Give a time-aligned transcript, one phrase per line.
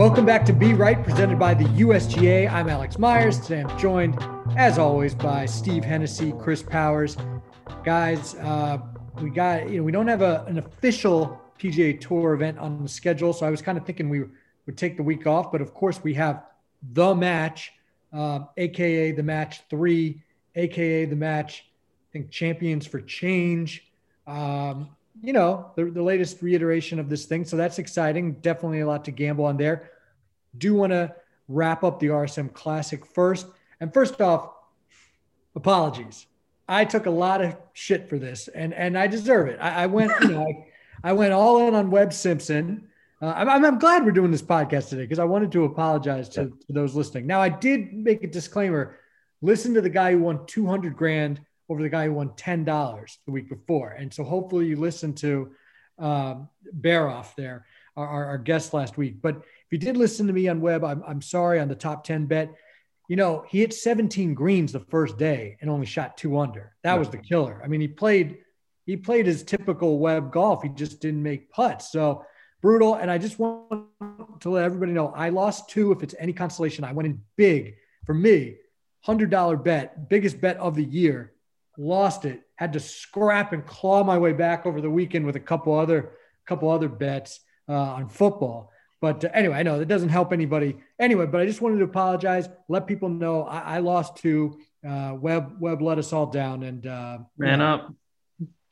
[0.00, 2.50] Welcome back to Be Right, presented by the USGA.
[2.50, 3.38] I'm Alex Myers.
[3.38, 4.18] Today I'm joined,
[4.56, 7.18] as always, by Steve Hennessey, Chris Powers.
[7.84, 8.78] Guys, uh,
[9.20, 12.88] we got, you know, we don't have a, an official PGA Tour event on the
[12.88, 13.34] schedule.
[13.34, 14.24] So I was kind of thinking we
[14.64, 15.52] would take the week off.
[15.52, 16.44] But of course, we have
[16.92, 17.70] the match,
[18.10, 20.22] uh, AKA the match three,
[20.56, 21.66] AKA the match,
[22.08, 23.86] I think, Champions for Change.
[24.26, 27.44] Um, you know, the, the latest reiteration of this thing.
[27.44, 28.34] So that's exciting.
[28.34, 29.90] Definitely a lot to gamble on there.
[30.56, 31.14] Do want to
[31.48, 33.46] wrap up the RSM Classic first.
[33.80, 34.50] And first off,
[35.54, 36.26] apologies.
[36.68, 39.58] I took a lot of shit for this, and and I deserve it.
[39.60, 40.46] I, I went, you know,
[41.02, 42.86] I, I, went all in on Webb Simpson.
[43.20, 46.44] Uh, I'm, I'm glad we're doing this podcast today because I wanted to apologize to,
[46.44, 47.26] to those listening.
[47.26, 48.96] Now, I did make a disclaimer.
[49.42, 53.18] Listen to the guy who won 200 grand over the guy who won ten dollars
[53.24, 53.90] the week before.
[53.90, 55.52] And so hopefully you listen to
[55.98, 56.48] um,
[56.80, 57.66] Baroff there,
[57.96, 59.20] our, our, guest last week.
[59.22, 62.04] But if you did listen to me on Webb, I'm, I'm sorry on the top
[62.04, 62.50] ten bet.
[63.08, 66.74] You know, he hit 17 greens the first day and only shot two under.
[66.84, 67.60] That was the killer.
[67.62, 68.38] I mean, he played
[68.86, 70.62] he played his typical Webb golf.
[70.62, 71.92] He just didn't make putts.
[71.92, 72.24] So
[72.60, 72.94] brutal.
[72.94, 73.86] And I just want
[74.40, 75.92] to let everybody know I lost two.
[75.92, 78.56] If it's any consolation, I went in big for me,
[79.02, 81.32] hundred dollar bet, biggest bet of the year
[81.80, 85.40] lost it, had to scrap and claw my way back over the weekend with a
[85.40, 86.12] couple other
[86.46, 88.72] couple other bets uh, on football.
[89.00, 90.76] But uh, anyway, I know that doesn't help anybody.
[90.98, 95.16] Anyway, but I just wanted to apologize, let people know I, I lost to uh,
[95.18, 95.56] Webb.
[95.60, 97.94] Webb let us all down, and uh, man up.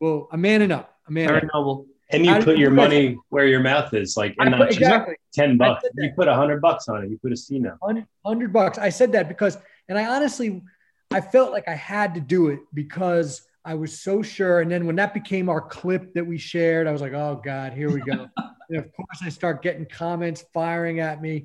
[0.00, 0.94] Well, I'm manning up.
[1.06, 1.54] I'm manning Very up.
[1.54, 1.86] noble.
[2.10, 5.16] And you put your money where your mouth is, like in put, exactly.
[5.32, 5.84] ten bucks.
[5.94, 7.10] You put a hundred bucks on it.
[7.10, 7.78] You put a C note.
[8.24, 8.78] Hundred bucks.
[8.78, 10.62] I said that because, and I honestly
[11.10, 14.60] I felt like I had to do it because I was so sure.
[14.60, 17.72] And then when that became our clip that we shared, I was like, oh God,
[17.72, 18.28] here we go.
[18.68, 21.42] and of course, I start getting comments firing at me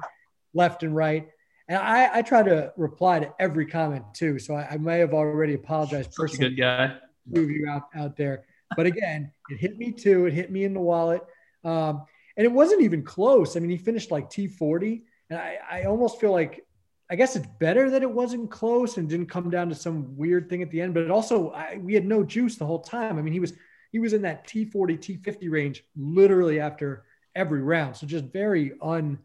[0.53, 1.29] left and right.
[1.67, 4.37] And I, I try to reply to every comment too.
[4.37, 6.49] So I, I may have already apologized personally.
[6.49, 6.95] Good guy.
[7.25, 8.43] Move you out, out there.
[8.75, 10.25] But again, it hit me too.
[10.25, 11.21] It hit me in the wallet.
[11.63, 12.03] Um,
[12.35, 13.55] and it wasn't even close.
[13.55, 15.03] I mean, he finished like T40.
[15.29, 16.65] And I, I almost feel like
[17.11, 20.49] I guess it's better that it wasn't close and didn't come down to some weird
[20.49, 20.93] thing at the end.
[20.93, 23.17] But it also, I, we had no juice the whole time.
[23.17, 23.53] I mean, he was
[23.91, 27.05] he was in that T40, T50 range literally after
[27.35, 27.95] every round.
[27.95, 29.19] So just very un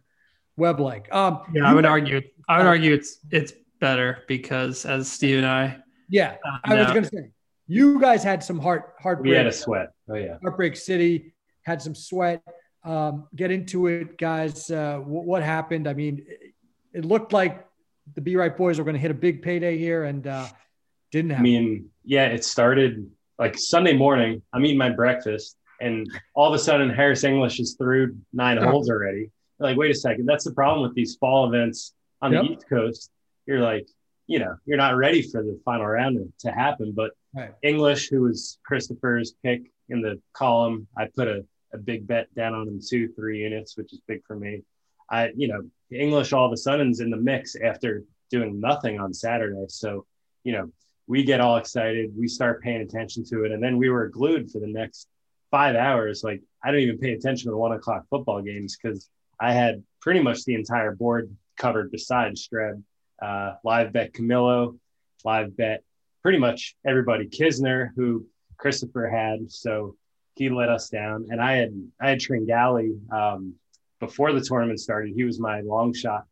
[0.56, 1.12] Webb like.
[1.14, 2.20] Um, yeah, I would argue.
[2.48, 5.78] I would uh, argue it's it's better because as Steve and I.
[6.10, 7.30] Yeah, I was going to say
[7.66, 9.30] you guys had some heart heartbreak.
[9.30, 9.92] We had a sweat.
[10.10, 12.42] Oh yeah, heartbreak city had some sweat.
[12.84, 14.70] Um, get into it, guys.
[14.70, 15.86] Uh, what happened?
[15.86, 16.54] I mean, it,
[16.92, 17.67] it looked like
[18.14, 20.46] the Be Right boys are going to hit a big payday here, and uh,
[21.10, 21.42] didn't happen.
[21.42, 24.42] I mean, yeah, it started like Sunday morning.
[24.52, 28.70] I'm eating my breakfast, and all of a sudden, Harris English is through nine oh.
[28.70, 29.30] holes already.
[29.58, 32.42] like, wait a second, that's the problem with these fall events on yep.
[32.42, 33.10] the East Coast.
[33.46, 33.88] You're like,
[34.26, 36.92] you know, you're not ready for the final round to happen.
[36.94, 37.54] But right.
[37.62, 42.54] English, who was Christopher's pick in the column, I put a, a big bet down
[42.54, 44.62] on him two, three units, which is big for me.
[45.10, 49.00] I, you know, English all of a sudden is in the mix after doing nothing
[49.00, 49.64] on Saturday.
[49.68, 50.06] So,
[50.44, 50.70] you know,
[51.06, 54.50] we get all excited, we start paying attention to it, and then we were glued
[54.50, 55.08] for the next
[55.50, 56.22] five hours.
[56.22, 59.08] Like I don't even pay attention to the one o'clock football games because
[59.40, 62.82] I had pretty much the entire board covered besides Streb.
[63.20, 64.78] Uh, live bet Camilo,
[65.24, 65.82] live bet
[66.22, 67.26] pretty much everybody.
[67.26, 68.26] Kisner, who
[68.58, 69.96] Christopher had, so
[70.34, 73.54] he let us down, and I had I had Tringale um,
[74.00, 76.24] before the tournament started, he was my long shot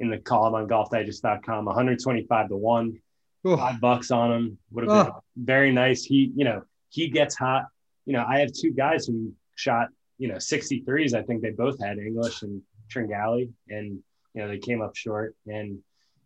[0.00, 3.00] in the column on golfdigest.com, 125 to one,
[3.46, 3.56] Ooh.
[3.56, 5.22] five bucks on him would have been oh.
[5.36, 6.04] very nice.
[6.04, 7.66] He, you know, he gets hot.
[8.04, 9.88] You know, I have two guys who shot,
[10.18, 11.14] you know, 63s.
[11.14, 12.62] I think they both had English and
[12.92, 13.98] Tringale, and
[14.34, 15.34] you know they came up short.
[15.46, 15.78] And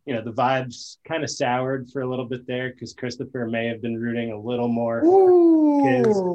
[0.05, 3.67] you know the vibes kind of soured for a little bit there because Christopher may
[3.67, 5.01] have been rooting a little more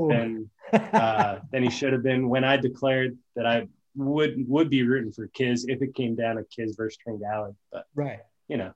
[0.10, 2.30] than uh, than he should have been.
[2.30, 6.38] When I declared that I would would be rooting for Kiz if it came down
[6.38, 7.56] to Kiz versus Tringale.
[7.72, 8.74] But right, you know.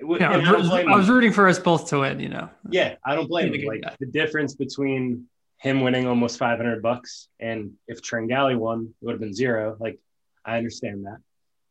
[0.00, 2.48] Yeah, I, was, I, was, rooting for us both to win, you know.
[2.70, 3.66] Yeah, I don't blame him.
[3.66, 5.26] Like the difference between
[5.56, 9.76] him winning almost 500 bucks and if Tringale won, it would have been zero.
[9.80, 9.98] Like
[10.44, 11.18] I understand that.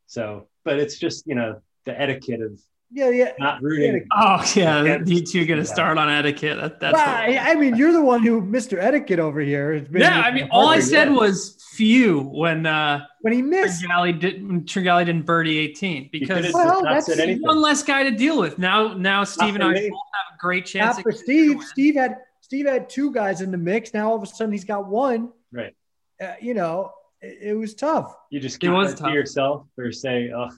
[0.06, 3.32] So, but it's just, you know, the etiquette of yeah, yeah.
[3.38, 4.06] Not rooting.
[4.12, 4.98] Oh, yeah.
[5.04, 6.56] You two going to start on etiquette.
[6.56, 6.94] That, that's.
[6.94, 8.78] Well, I mean, you're the one who, Mr.
[8.78, 9.86] Etiquette over here.
[9.92, 13.84] yeah, I mean, all I said was few when uh when he missed.
[13.84, 17.08] Tringale didn't Tringale didn't birdie 18 because well, that's
[17.40, 18.58] one less guy to deal with.
[18.58, 20.96] Now, now Steve and I both have a great chance.
[20.96, 21.62] Not for Steve.
[21.62, 23.94] Steve had Steve had two guys in the mix.
[23.94, 25.30] Now all of a sudden he's got one.
[25.52, 25.74] Right.
[26.20, 26.90] Uh, you know,
[27.20, 28.12] it, it was tough.
[28.30, 30.48] You just keep it was to yourself or say, oh.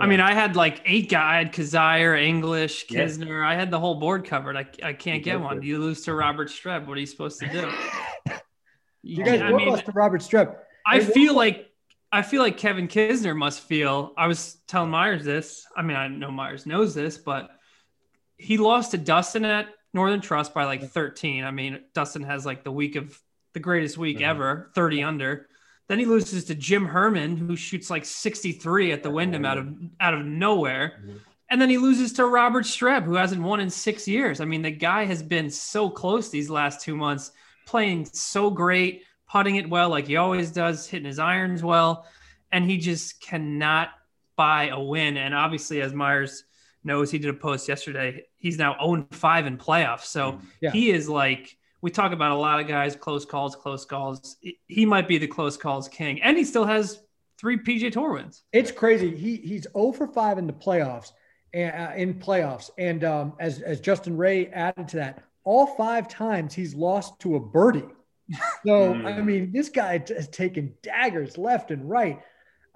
[0.00, 1.34] I mean, I had like eight guys.
[1.34, 3.44] I had Kizzire, English, Kisner.
[3.44, 4.56] I had the whole board covered.
[4.56, 5.62] I, I can't get one.
[5.62, 6.86] You lose to Robert Streb.
[6.86, 7.70] What are you supposed to do?
[9.02, 10.56] you guys I mean, lost to Robert Streb.
[10.86, 11.70] I feel like
[12.10, 14.12] I feel like Kevin Kisner must feel.
[14.16, 15.66] I was telling Myers this.
[15.76, 17.50] I mean, I know Myers knows this, but
[18.38, 21.44] he lost to Dustin at Northern Trust by like 13.
[21.44, 23.20] I mean, Dustin has like the week of
[23.52, 24.30] the greatest week mm-hmm.
[24.30, 25.48] ever, 30 under.
[25.88, 29.74] Then he loses to Jim Herman, who shoots like 63 at the Wyndham out of
[30.00, 31.00] out of nowhere.
[31.00, 31.16] Mm-hmm.
[31.50, 34.40] And then he loses to Robert Streb, who hasn't won in six years.
[34.40, 37.32] I mean, the guy has been so close these last two months,
[37.66, 42.06] playing so great, putting it well like he always does, hitting his irons well,
[42.52, 43.88] and he just cannot
[44.36, 45.16] buy a win.
[45.16, 46.44] And obviously, as Myers
[46.84, 48.24] knows, he did a post yesterday.
[48.36, 50.04] He's now 0 5 in playoffs.
[50.04, 50.46] So mm-hmm.
[50.60, 50.70] yeah.
[50.70, 54.36] he is like we talk about a lot of guys, close calls, close calls.
[54.66, 57.00] He might be the close calls king, and he still has
[57.38, 58.42] three PGA Tour wins.
[58.52, 59.16] It's crazy.
[59.16, 61.12] He he's 0 for five in the playoffs,
[61.54, 66.08] and uh, in playoffs, and um, as as Justin Ray added to that, all five
[66.08, 67.84] times he's lost to a birdie.
[68.66, 69.26] So I hmm.
[69.26, 72.20] mean, this guy has taken daggers left and right.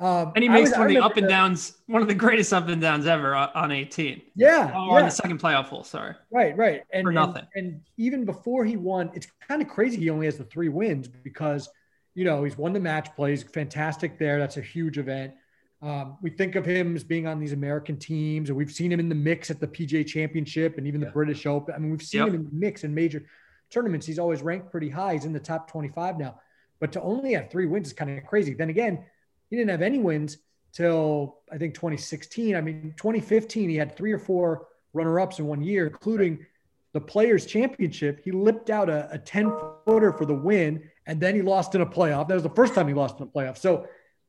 [0.02, 2.52] Um, and he makes was, one of the up and downs, one of the greatest
[2.52, 4.20] up and downs ever on 18.
[4.34, 4.64] Yeah.
[4.76, 4.99] Or yeah.
[4.99, 5.84] on the second playoff hole.
[5.84, 6.16] Sorry.
[6.32, 6.82] Right, right.
[6.93, 7.44] And for nothing.
[7.54, 10.69] And, and, even before he won, it's kind of crazy he only has the three
[10.69, 11.69] wins because,
[12.16, 14.40] you know, he's won the match plays, fantastic there.
[14.40, 15.34] That's a huge event.
[15.82, 18.99] Um, we think of him as being on these American teams, and we've seen him
[18.99, 21.06] in the mix at the PGA Championship and even yeah.
[21.06, 21.76] the British Open.
[21.76, 22.28] I mean, we've seen yep.
[22.28, 23.25] him in the mix in major
[23.70, 24.04] tournaments.
[24.04, 25.12] He's always ranked pretty high.
[25.12, 26.40] He's in the top 25 now.
[26.81, 28.54] But to only have three wins is kind of crazy.
[28.54, 29.04] Then again,
[29.52, 30.38] he didn't have any wins
[30.72, 32.56] till I think 2016.
[32.56, 36.46] I mean, 2015, he had three or four runner ups in one year, including
[36.94, 38.22] the Players' Championship.
[38.25, 39.52] He lipped out a, a 10
[39.84, 42.28] footer for the win, and then he lost in a playoff.
[42.28, 43.58] That was the first time he lost in a playoff.
[43.58, 43.87] So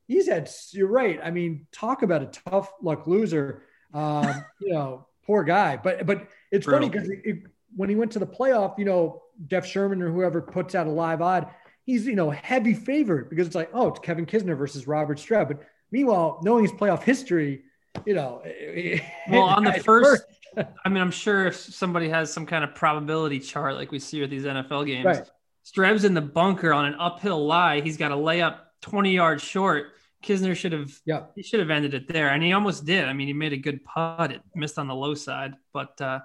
[0.09, 1.21] he's had, you're right.
[1.23, 3.63] I mean, talk about a tough luck loser.
[3.93, 5.77] Um, you know, poor guy.
[5.77, 6.89] But, but it's Brutal.
[6.89, 7.39] funny because
[7.77, 10.91] when he went to the playoff, you know, Jeff Sherman or whoever puts out a
[10.91, 11.47] live odd,
[11.85, 15.47] he's, you know, heavy favorite because it's like, oh, it's Kevin Kisner versus Robert Streb.
[15.50, 15.63] But
[15.94, 17.65] Meanwhile, knowing his playoff history,
[18.03, 18.41] you know,
[19.30, 20.24] well, on the first,
[20.57, 24.19] I mean, I'm sure if somebody has some kind of probability chart like we see
[24.19, 25.30] with these NFL games, right.
[25.63, 27.81] Streb's in the bunker on an uphill lie.
[27.81, 29.91] He's got a layup 20 yards short.
[30.24, 33.06] Kisner should have, yeah, he should have ended it there, and he almost did.
[33.06, 34.31] I mean, he made a good putt.
[34.31, 36.21] It missed on the low side, but uh,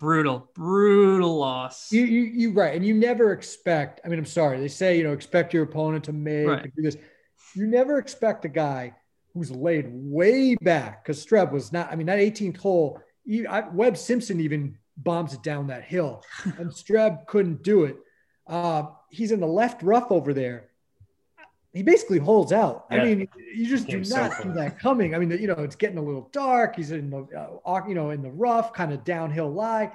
[0.00, 1.92] brutal, brutal loss.
[1.92, 4.00] You, you, you, right, and you never expect.
[4.04, 4.58] I mean, I'm sorry.
[4.58, 6.74] They say you know expect your opponent to make right.
[6.74, 6.96] do this.
[7.54, 8.94] You never expect a guy
[9.34, 11.92] who's laid way back because Streb was not.
[11.92, 13.00] I mean, that 18th hole,
[13.72, 17.96] Webb Simpson even bombs it down that hill, and Streb couldn't do it.
[18.46, 20.69] Uh, he's in the left rough over there.
[21.72, 22.86] He basically holds out.
[22.90, 23.02] Yeah.
[23.02, 25.14] I mean, you just do not so see that coming.
[25.14, 26.74] I mean, you know, it's getting a little dark.
[26.74, 29.92] He's in the, uh, you know, in the rough, kind of downhill lie,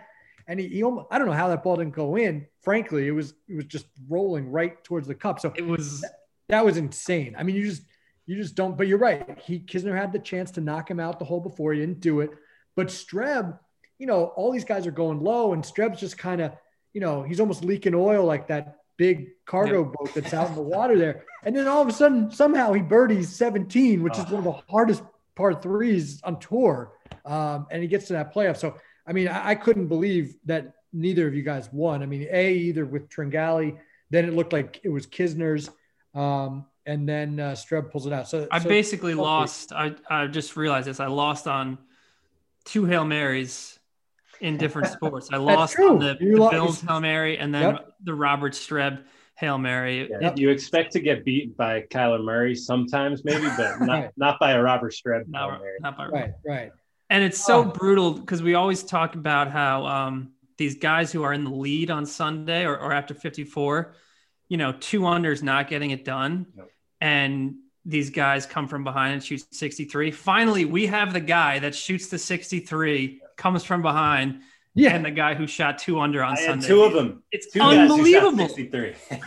[0.48, 2.48] and he, he almost, I don't know how that ball didn't go in.
[2.62, 5.42] Frankly, it was it was just rolling right towards the cup.
[5.42, 6.14] So it was that,
[6.48, 7.36] that was insane.
[7.38, 7.84] I mean, you just
[8.26, 8.78] you just don't.
[8.78, 9.38] But you're right.
[9.44, 11.74] He Kisner had the chance to knock him out the hole before.
[11.74, 12.30] He didn't do it.
[12.78, 13.60] But Streb,
[14.00, 16.54] you know, all these guys are going low, and Streb's just kind of,
[16.94, 19.92] you know, he's almost leaking oil like that big cargo yeah.
[19.94, 21.24] boat that's out in the water there.
[21.44, 24.24] And then all of a sudden, somehow he birdies 17, which oh.
[24.24, 25.04] is one of the hardest
[25.36, 26.94] par threes on tour.
[27.26, 28.58] Um, and he gets to that playoff.
[28.58, 32.04] So, I mean, I, I, couldn't believe that neither of you guys won.
[32.04, 33.78] I mean, A, either with Tringale,
[34.10, 35.70] then it looked like it was Kisner's.
[36.14, 38.30] Um, and then uh, Streb pulls it out.
[38.30, 39.74] So I so basically lost.
[39.74, 41.00] I, I just realized this.
[41.00, 41.80] I lost on
[42.64, 43.75] two hail marys
[44.42, 45.30] in different sports.
[45.32, 46.52] I lost on the, the lost.
[46.52, 47.94] Bills hail mary and then yep.
[48.04, 49.04] the Robert Streb
[49.36, 50.10] hail mary.
[50.10, 50.18] Yeah.
[50.22, 50.38] Yep.
[50.38, 54.12] You expect to get beat by Kyler Murray sometimes, maybe, but not right.
[54.18, 55.28] not by a Robert Streb.
[55.28, 56.72] Not, not by right, right.
[57.10, 57.66] And it's so oh.
[57.66, 61.92] brutal because we always talk about how um, these guys who are in the lead
[61.92, 63.94] on Sunday or, or after 54,
[64.48, 66.48] you know, two unders not getting it done.
[66.58, 66.70] Yep
[67.02, 70.12] and these guys come from behind and shoot 63.
[70.12, 74.42] Finally, we have the guy that shoots the 63, comes from behind.
[74.74, 74.96] Yeah.
[74.96, 76.68] And the guy who shot two under on I Sunday.
[76.68, 77.24] two of them.
[77.32, 78.48] It's two unbelievable.
[78.48, 78.96] 63.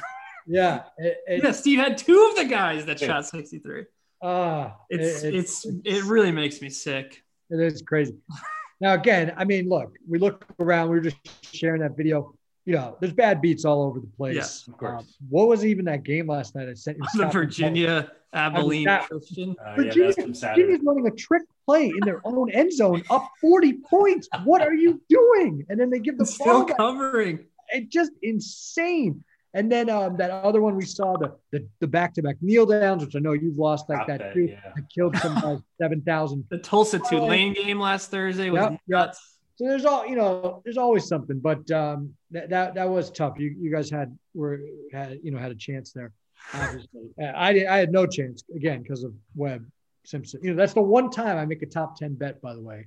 [0.47, 0.83] yeah.
[0.99, 1.53] It, it, yeah.
[1.53, 3.85] Steve had two of the guys that shot 63.
[4.21, 7.23] Uh, it's, it, it's, it's, it really makes me sick.
[7.51, 8.17] It is crazy.
[8.81, 11.17] now, again, I mean, look, we look around, we were just
[11.55, 12.35] sharing that video
[12.69, 14.35] you know, there's bad beats all over the place.
[14.35, 15.01] Yes, of course.
[15.01, 16.69] Um, what was even that game last night?
[16.69, 19.57] I sent you the Virginia Abilene Christian.
[19.59, 23.75] Uh, Virginia, yeah, Virginia's running a trick play in their own end zone, up 40
[23.91, 24.29] points.
[24.45, 25.67] What are you doing?
[25.69, 26.65] And then they give the ball.
[26.65, 27.45] still covering.
[27.69, 29.23] It just insane.
[29.53, 33.17] And then um, that other one we saw the the, the back-to-back kneel downs, which
[33.17, 34.49] I know you've lost like that, too.
[34.51, 34.73] Yeah.
[34.77, 36.45] I killed some uh, seven thousand.
[36.51, 39.19] The Tulsa Tulane game last Thursday was yep, nuts.
[39.19, 39.57] Yep.
[39.57, 43.39] So there's all you know, there's always something, but um, that, that that was tough.
[43.39, 44.61] You you guys had were
[44.93, 46.13] had you know had a chance there.
[46.53, 49.65] Obviously, I I had no chance again because of Webb
[50.05, 50.41] Simpson.
[50.43, 52.87] You know that's the one time I make a top ten bet, by the way,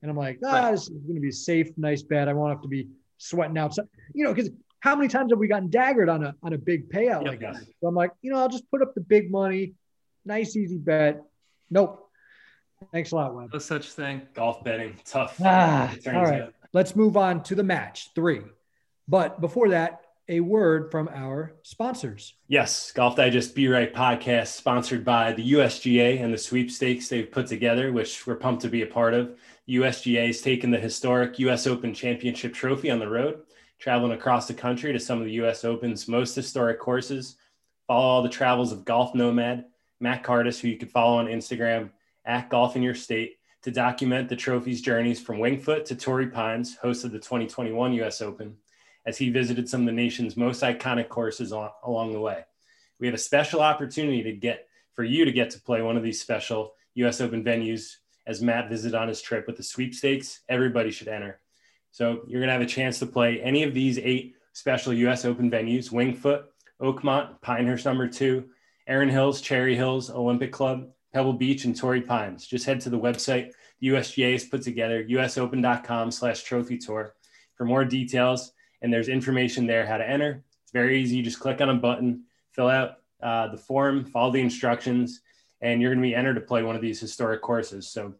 [0.00, 2.28] and I'm like, ah, this is going to be a safe, nice bet.
[2.28, 3.74] I won't have to be sweating out.
[3.74, 6.58] So, you know, because how many times have we gotten daggered on a on a
[6.58, 7.56] big payout yep, like that?
[7.80, 9.74] So I'm like, you know, I'll just put up the big money,
[10.24, 11.22] nice easy bet.
[11.70, 12.08] Nope.
[12.92, 13.50] Thanks a lot, Webb.
[13.52, 14.22] No such thing.
[14.34, 15.40] Golf betting, tough.
[15.44, 16.42] Ah, all right.
[16.42, 16.54] Out.
[16.72, 18.40] Let's move on to the match three.
[19.06, 20.01] But before that,
[20.32, 22.34] a word from our sponsors.
[22.48, 27.46] Yes, Golf Digest Be Right podcast, sponsored by the USGA and the sweepstakes they've put
[27.46, 29.36] together, which we're pumped to be a part of.
[29.68, 33.42] USGA has taken the historic US Open Championship trophy on the road,
[33.78, 37.36] traveling across the country to some of the US Open's most historic courses.
[37.86, 39.66] Follow all the travels of Golf Nomad,
[40.00, 41.90] Matt Cardis, who you can follow on Instagram
[42.24, 46.76] at Golf in Your State, to document the trophy's journeys from Wingfoot to Torrey Pines,
[46.76, 48.56] host of the 2021 US Open,
[49.06, 52.44] as he visited some of the nation's most iconic courses on, along the way.
[53.00, 56.02] We have a special opportunity to get for you to get to play one of
[56.02, 60.40] these special US Open venues as Matt visited on his trip with the sweepstakes.
[60.48, 61.40] Everybody should enter.
[61.90, 65.24] So you're going to have a chance to play any of these eight special US
[65.24, 66.44] Open venues Wingfoot,
[66.80, 68.50] Oakmont, Pinehurst number two,
[68.86, 72.46] Erin Hills, Cherry Hills, Olympic Club, Pebble Beach, and Torrey Pines.
[72.46, 77.14] Just head to the website the USGA has put together, usopen.com slash trophy tour
[77.56, 78.52] for more details.
[78.82, 80.42] And there's information there how to enter.
[80.62, 81.16] It's very easy.
[81.16, 85.20] You just click on a button, fill out uh, the form, follow the instructions,
[85.60, 87.88] and you're going to be entered to play one of these historic courses.
[87.88, 88.14] So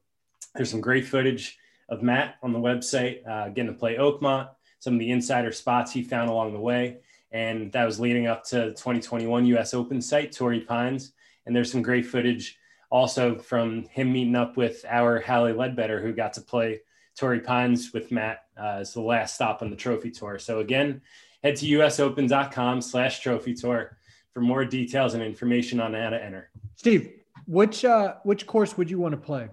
[0.54, 4.94] there's some great footage of Matt on the website, uh, getting to play Oakmont, some
[4.94, 6.98] of the insider spots he found along the way.
[7.32, 11.12] And that was leading up to the 2021 US Open site, Torrey Pines.
[11.46, 12.58] And there's some great footage
[12.90, 16.80] also from him meeting up with our Hally Leadbetter, who got to play
[17.16, 20.38] Torrey Pines with Matt uh, as the last stop on the trophy tour.
[20.38, 21.00] So again,
[21.42, 23.96] head to usopen.com slash trophy tour
[24.32, 26.50] for more details and information on how to enter.
[26.76, 27.12] Steve,
[27.46, 29.48] which uh, which course would you want to play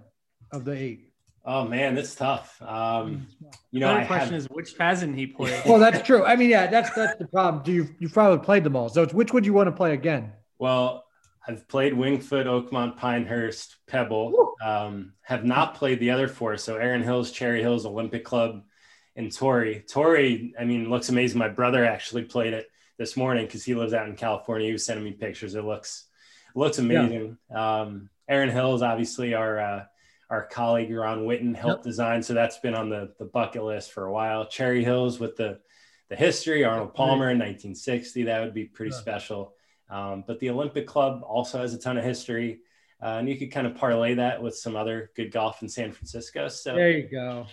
[0.52, 1.12] of the eight?
[1.44, 2.60] Oh man, that's tough.
[2.62, 3.26] Um,
[3.70, 4.42] you know, the question have...
[4.42, 5.62] is which hasn't he played?
[5.66, 6.24] well, that's true.
[6.24, 7.62] I mean, yeah, that's that's the problem.
[7.62, 8.88] Do you you've probably played them all?
[8.88, 10.32] So it's which would you want to play again?
[10.58, 11.04] Well,
[11.50, 14.54] I've played Wingfoot, Oakmont, Pinehurst, Pebble.
[14.62, 16.56] Um, have not played the other four.
[16.56, 18.62] So Erin Hills, Cherry Hills, Olympic Club,
[19.16, 19.84] and Torrey.
[19.88, 21.38] Torrey, I mean, looks amazing.
[21.38, 24.66] My brother actually played it this morning because he lives out in California.
[24.66, 25.56] He was sending me pictures.
[25.56, 26.06] It looks
[26.54, 27.36] looks amazing.
[27.50, 27.80] Yeah.
[27.80, 29.84] Um, Erin Hills, obviously, our uh,
[30.28, 31.90] our colleague Ron Whitten helped yep.
[31.90, 34.46] design, so that's been on the the bucket list for a while.
[34.46, 35.58] Cherry Hills with the
[36.08, 39.00] the history, Arnold Palmer in 1960, that would be pretty yeah.
[39.00, 39.54] special.
[39.90, 42.60] Um, but the Olympic Club also has a ton of history,
[43.02, 45.92] uh, and you could kind of parlay that with some other good golf in San
[45.92, 46.48] Francisco.
[46.48, 47.46] So there you go.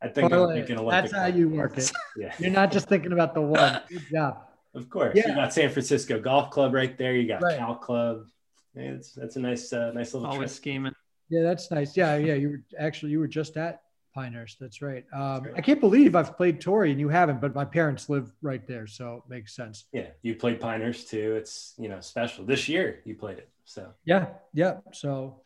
[0.00, 1.10] I think I'm thinking Olympic.
[1.10, 1.90] That's how you work it.
[2.16, 2.34] yeah.
[2.38, 3.80] You're not just thinking about the one.
[3.88, 4.38] Good job.
[4.74, 5.14] Of course.
[5.14, 5.28] Yeah.
[5.28, 7.14] You got San Francisco Golf Club right there.
[7.14, 7.58] You got right.
[7.58, 8.26] Cal Club.
[8.74, 10.56] Yeah, it's, that's a nice, uh, nice little Always trip.
[10.56, 10.92] scheming.
[11.28, 11.96] Yeah, that's nice.
[11.96, 12.34] Yeah, yeah.
[12.34, 13.82] You were actually you were just at
[14.14, 14.58] Pinehurst.
[14.60, 15.04] That's right.
[15.12, 18.66] Um, I can't believe I've played Torrey and you haven't, but my parents live right
[18.66, 19.84] there, so it makes sense.
[19.92, 21.34] Yeah, you played Pinehurst too.
[21.36, 22.44] It's you know special.
[22.44, 24.78] This year you played it, so yeah, yeah.
[24.92, 25.42] So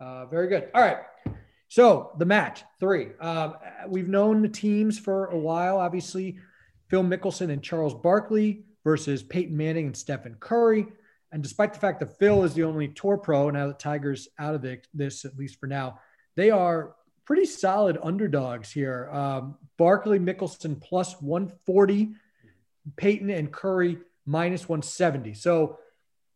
[0.00, 0.68] uh, very good.
[0.74, 0.98] All right.
[1.68, 3.08] So the match three.
[3.20, 3.54] Um,
[3.88, 5.78] we've known the teams for a while.
[5.78, 6.38] Obviously,
[6.88, 10.86] Phil Mickelson and Charles Barkley versus Peyton Manning and Stephen Curry.
[11.32, 14.54] And despite the fact that Phil is the only tour pro now that Tiger's out
[14.54, 15.98] of the, this, at least for now,
[16.36, 16.94] they are
[17.26, 19.10] pretty solid underdogs here.
[19.12, 22.12] Um, Barkley Mickelson plus 140,
[22.96, 25.34] Peyton and Curry minus 170.
[25.34, 25.78] So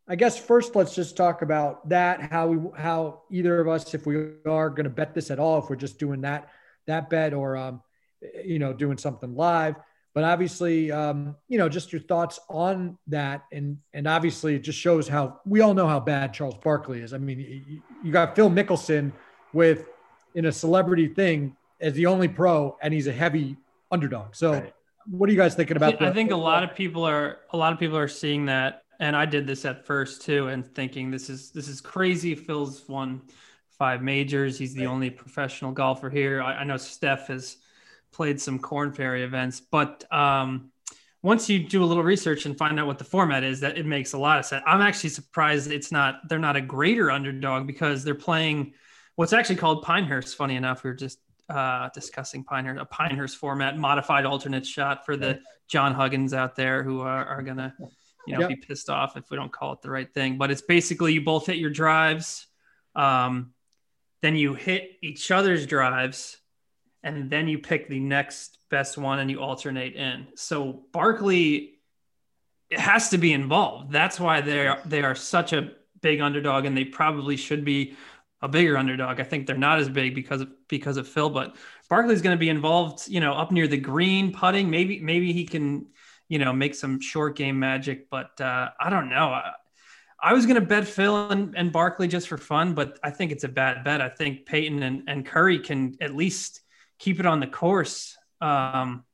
[0.08, 2.20] I guess first let's just talk about that.
[2.20, 5.62] How we how either of us, if we are going to bet this at all,
[5.62, 6.50] if we're just doing that
[6.86, 7.82] that bet or um,
[8.44, 9.76] you know doing something live.
[10.12, 14.80] But obviously, um, you know, just your thoughts on that, and and obviously, it just
[14.80, 17.12] shows how we all know how bad Charles Barkley is.
[17.12, 19.12] I mean, you, you got Phil Mickelson
[19.52, 19.84] with
[20.34, 23.56] in a celebrity thing as the only pro, and he's a heavy
[23.90, 24.34] underdog.
[24.34, 24.74] So, right.
[25.06, 25.98] what are you guys thinking about?
[25.98, 26.08] That?
[26.08, 29.16] I think a lot of people are a lot of people are seeing that, and
[29.16, 32.34] I did this at first too, and thinking this is this is crazy.
[32.34, 33.22] Phil's won
[33.78, 34.58] five majors.
[34.58, 34.92] He's the right.
[34.92, 36.42] only professional golfer here.
[36.42, 37.56] I, I know Steph has
[38.12, 40.70] played some Corn Ferry events, but um,
[41.22, 43.86] once you do a little research and find out what the format is, that it
[43.86, 44.62] makes a lot of sense.
[44.66, 48.72] I'm actually surprised it's not they're not a greater underdog because they're playing
[49.20, 50.34] what's actually called Pinehurst.
[50.34, 51.18] Funny enough, we were just
[51.50, 56.82] uh, discussing Pinehurst, a Pinehurst format, modified alternate shot for the John Huggins out there
[56.82, 57.74] who are, are gonna,
[58.26, 58.48] you know, yep.
[58.48, 60.38] be pissed off if we don't call it the right thing.
[60.38, 62.46] But it's basically you both hit your drives,
[62.96, 63.52] um,
[64.22, 66.38] then you hit each other's drives,
[67.02, 70.28] and then you pick the next best one and you alternate in.
[70.34, 71.74] So Barkley
[72.70, 73.92] it has to be involved.
[73.92, 77.96] That's why they are they are such a big underdog, and they probably should be
[78.42, 79.20] a bigger underdog.
[79.20, 81.56] I think they're not as big because of because of Phil, but
[81.88, 83.08] Barkley's going to be involved.
[83.08, 84.70] You know, up near the green putting.
[84.70, 85.86] Maybe maybe he can
[86.28, 89.28] you know make some short game magic, but uh, I don't know.
[89.28, 89.52] I,
[90.22, 93.32] I was going to bet Phil and, and Barkley just for fun, but I think
[93.32, 94.02] it's a bad bet.
[94.02, 96.60] I think Peyton and, and Curry can at least
[96.98, 98.18] keep it on the course.
[98.40, 99.04] Um,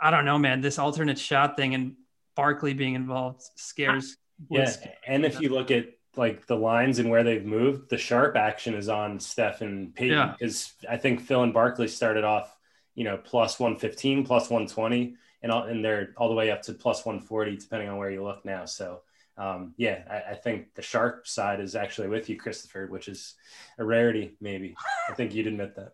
[0.00, 0.62] I don't know, man.
[0.62, 1.96] This alternate shot thing and
[2.34, 4.16] Barkley being involved scares.
[4.50, 4.70] Yeah,
[5.06, 8.74] and if you look at like the lines and where they've moved, the sharp action
[8.74, 10.92] is on Steph and Peyton because yeah.
[10.92, 12.56] I think Phil and Barkley started off,
[12.94, 16.72] you know, plus 115, plus 120, and all, and they're all the way up to
[16.72, 18.64] plus 140, depending on where you look now.
[18.64, 19.02] So,
[19.36, 23.34] um, yeah, I, I, think the sharp side is actually with you, Christopher, which is
[23.78, 24.74] a rarity, maybe.
[25.10, 25.92] I think you'd admit that.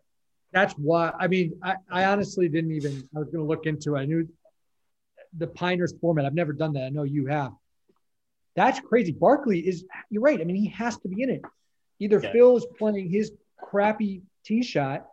[0.52, 3.96] That's why, I mean, I, I honestly didn't even, I was going to look into
[3.96, 4.00] it.
[4.00, 4.28] I knew
[5.36, 6.24] the Pinehurst format.
[6.24, 6.84] I've never done that.
[6.84, 7.52] I know you have.
[8.54, 9.12] That's crazy.
[9.12, 10.40] Barkley is, you're right.
[10.40, 11.42] I mean, he has to be in it.
[11.98, 12.32] Either yeah.
[12.32, 15.06] Phil is playing his crappy tee shot,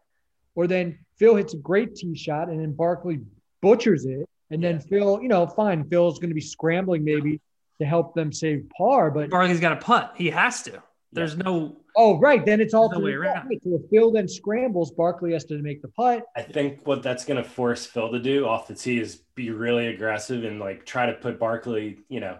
[0.55, 3.21] or then Phil hits a great tee shot, and then Barkley
[3.61, 4.27] butchers it.
[4.49, 7.39] And then Phil, you know, fine, Phil's going to be scrambling maybe
[7.79, 10.13] to help them save par, but Barkley's got to putt.
[10.17, 10.81] He has to.
[11.11, 11.43] There's yeah.
[11.43, 11.77] no.
[11.95, 12.45] Oh, right.
[12.45, 13.49] Then it's all the way around.
[13.63, 16.23] So if Phil then scrambles, Barkley has to make the putt.
[16.35, 19.49] I think what that's going to force Phil to do off the tee is be
[19.49, 22.37] really aggressive and like try to put Barkley, you know,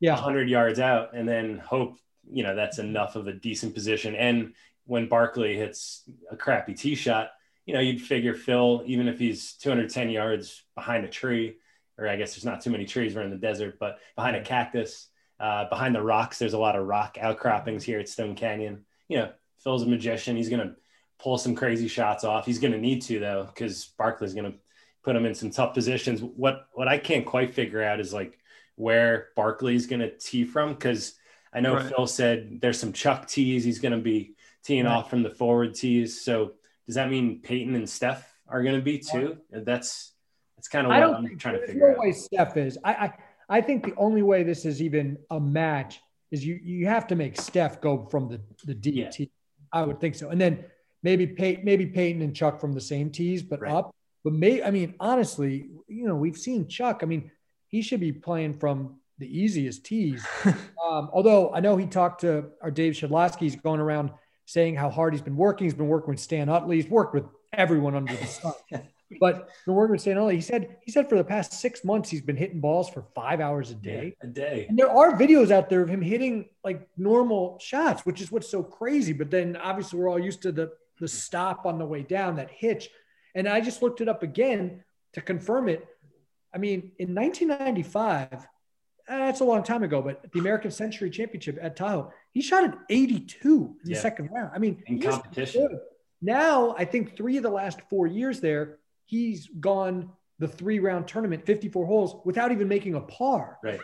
[0.00, 1.98] yeah, 100 yards out and then hope,
[2.30, 4.14] you know, that's enough of a decent position.
[4.14, 7.30] And when Barkley hits a crappy tee shot,
[7.64, 11.56] you know, you'd figure Phil, even if he's 210 yards behind a tree,
[11.98, 14.42] or I guess there's not too many trees, we're in the desert, but behind a
[14.42, 15.08] cactus,
[15.40, 18.84] uh, behind the rocks, there's a lot of rock outcroppings here at Stone Canyon.
[19.08, 20.36] You know, Phil's a magician.
[20.36, 20.76] He's going to
[21.18, 22.46] pull some crazy shots off.
[22.46, 24.58] He's going to need to, though, because Barkley's going to
[25.02, 26.22] put him in some tough positions.
[26.22, 28.38] What, what I can't quite figure out is like,
[28.76, 31.14] where Barkley's going to tee from because
[31.52, 31.86] I know right.
[31.86, 33.64] Phil said there's some chuck tees.
[33.64, 34.92] He's going to be teeing right.
[34.92, 36.20] off from the forward tees.
[36.22, 36.52] So
[36.86, 39.38] does that mean Peyton and Steph are going to be too?
[39.50, 40.12] That's
[40.56, 41.98] that's kind of what I'm trying to figure no out.
[41.98, 42.78] way Steph is.
[42.84, 43.12] I, I
[43.48, 47.16] I think the only way this is even a match is you you have to
[47.16, 49.18] make Steph go from the the DT.
[49.18, 49.26] Yeah.
[49.72, 50.64] I would think so, and then
[51.02, 53.72] maybe Pey- maybe Peyton and Chuck from the same tees, but right.
[53.72, 53.94] up.
[54.24, 57.00] But may I mean honestly, you know, we've seen Chuck.
[57.02, 57.30] I mean,
[57.76, 60.26] he should be playing from the easiest tees.
[60.46, 64.12] um, although I know he talked to our Dave Shedloski, he's going around
[64.46, 65.66] saying how hard he's been working.
[65.66, 66.76] He's been working with Stan Utley.
[66.76, 68.54] He's worked with everyone under the sun.
[69.20, 70.36] but the working with Stan Utley.
[70.36, 73.40] He said he said for the past six months he's been hitting balls for five
[73.40, 74.14] hours a day.
[74.22, 74.66] Yeah, a day.
[74.70, 78.48] And there are videos out there of him hitting like normal shots, which is what's
[78.48, 79.12] so crazy.
[79.12, 82.50] But then obviously we're all used to the the stop on the way down, that
[82.50, 82.88] hitch.
[83.34, 84.82] And I just looked it up again
[85.16, 85.86] to confirm it.
[86.56, 88.38] I mean, in 1995, eh,
[89.08, 92.78] that's a long time ago, but the American Century Championship at Tahoe, he shot an
[92.88, 93.94] 82 in yeah.
[93.94, 94.52] the second round.
[94.54, 95.78] I mean, in competition.
[96.22, 101.06] Now, I think three of the last four years there, he's gone the three round
[101.06, 103.58] tournament, 54 holes, without even making a par.
[103.62, 103.78] Right.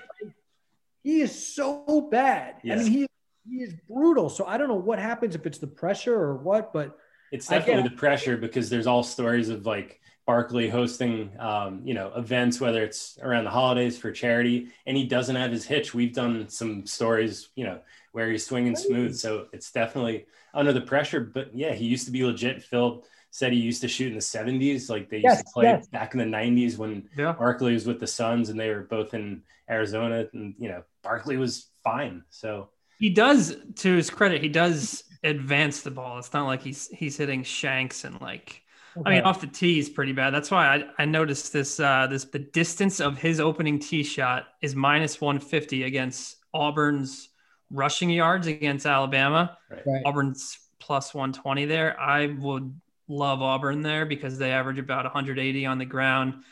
[1.03, 2.55] He is so bad.
[2.65, 2.81] Yes.
[2.81, 3.07] I mean, he,
[3.51, 4.31] he is brutal.
[4.31, 6.97] So I don't know what happens if it's the pressure or what, but
[7.33, 12.13] it's definitely the pressure because there's all stories of like Barkley hosting, um, you know,
[12.15, 15.95] events, whether it's around the holidays for charity, and he doesn't have his hitch.
[15.95, 17.81] We've done some stories, you know,
[18.13, 19.17] where he's swinging smooth.
[19.17, 21.21] So it's definitely under the pressure.
[21.21, 22.63] But yeah, he used to be legit.
[22.63, 25.65] Phil said he used to shoot in the 70s, like they used yes, to play
[25.65, 25.89] yes.
[25.89, 27.33] back in the 90s when yeah.
[27.33, 30.29] Barkley was with the Suns and they were both in Arizona.
[30.33, 32.23] And, you know, Barkley was fine.
[32.29, 36.19] So he does, to his credit, he does advance the ball.
[36.19, 38.63] It's not like he's he's hitting shanks and like
[38.97, 39.11] Okay.
[39.11, 40.35] I mean, off the tee is pretty bad.
[40.35, 41.81] That's why I, I noticed this.
[41.81, 47.31] Uh, this the distance of his opening tee shot is minus 150 against Auburn's
[47.71, 49.57] rushing yards against Alabama.
[49.71, 50.03] Right.
[50.05, 51.99] Auburn's plus 120 there.
[51.99, 52.79] I would
[53.09, 56.43] love Auburn there because they average about 180 on the ground.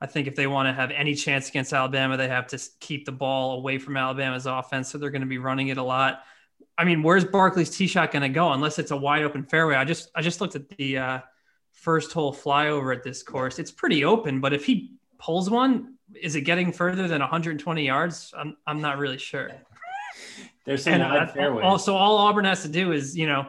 [0.00, 3.04] I think if they want to have any chance against Alabama, they have to keep
[3.04, 4.90] the ball away from Alabama's offense.
[4.90, 6.22] So they're going to be running it a lot.
[6.78, 9.74] I mean, where's Barkley's tee shot going to go unless it's a wide open fairway?
[9.74, 11.20] I just I just looked at the uh,
[11.80, 13.58] first hole flyover at this course.
[13.58, 18.34] It's pretty open, but if he pulls one, is it getting further than 120 yards?
[18.36, 19.50] I'm, I'm not really sure.
[20.66, 21.64] There's some and wide fairways.
[21.64, 23.46] Also, all Auburn has to do is, you know,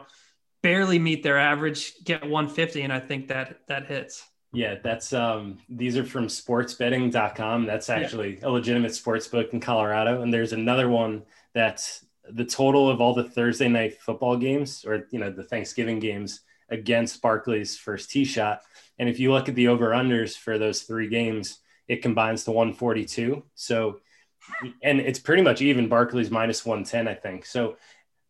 [0.63, 4.26] barely meet their average, get 150, and I think that that hits.
[4.54, 7.65] Yeah, that's um these are from sportsbetting.com.
[7.65, 8.48] That's actually yeah.
[8.48, 10.22] a legitimate sports book in Colorado.
[10.22, 15.08] And there's another one that's the total of all the Thursday night football games or
[15.12, 16.41] you know the Thanksgiving games
[16.72, 18.62] against Barkley's first tee shot.
[18.98, 23.44] And if you look at the over-unders for those three games, it combines to 142.
[23.56, 24.00] So
[24.82, 27.46] and it's pretty much even Barkley's minus 110, I think.
[27.46, 27.78] So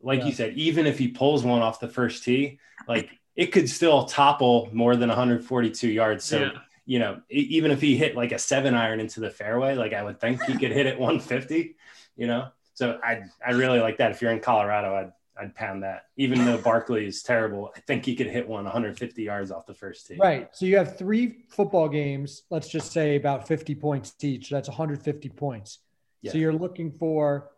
[0.01, 0.25] like yeah.
[0.25, 4.05] you said, even if he pulls one off the first tee, like it could still
[4.05, 6.23] topple more than 142 yards.
[6.23, 6.51] So, yeah.
[6.85, 10.03] you know, even if he hit like a seven iron into the fairway, like I
[10.03, 11.75] would think he could hit it 150,
[12.17, 12.49] you know?
[12.73, 14.11] So I, I really like that.
[14.11, 16.05] If you're in Colorado, I'd, I'd pound that.
[16.17, 19.73] Even though Barkley is terrible, I think he could hit one 150 yards off the
[19.73, 20.17] first tee.
[20.17, 20.49] Right.
[20.53, 24.49] So you have three football games, let's just say about 50 points each.
[24.49, 25.79] That's 150 points.
[26.21, 26.33] Yeah.
[26.33, 27.51] So you're looking for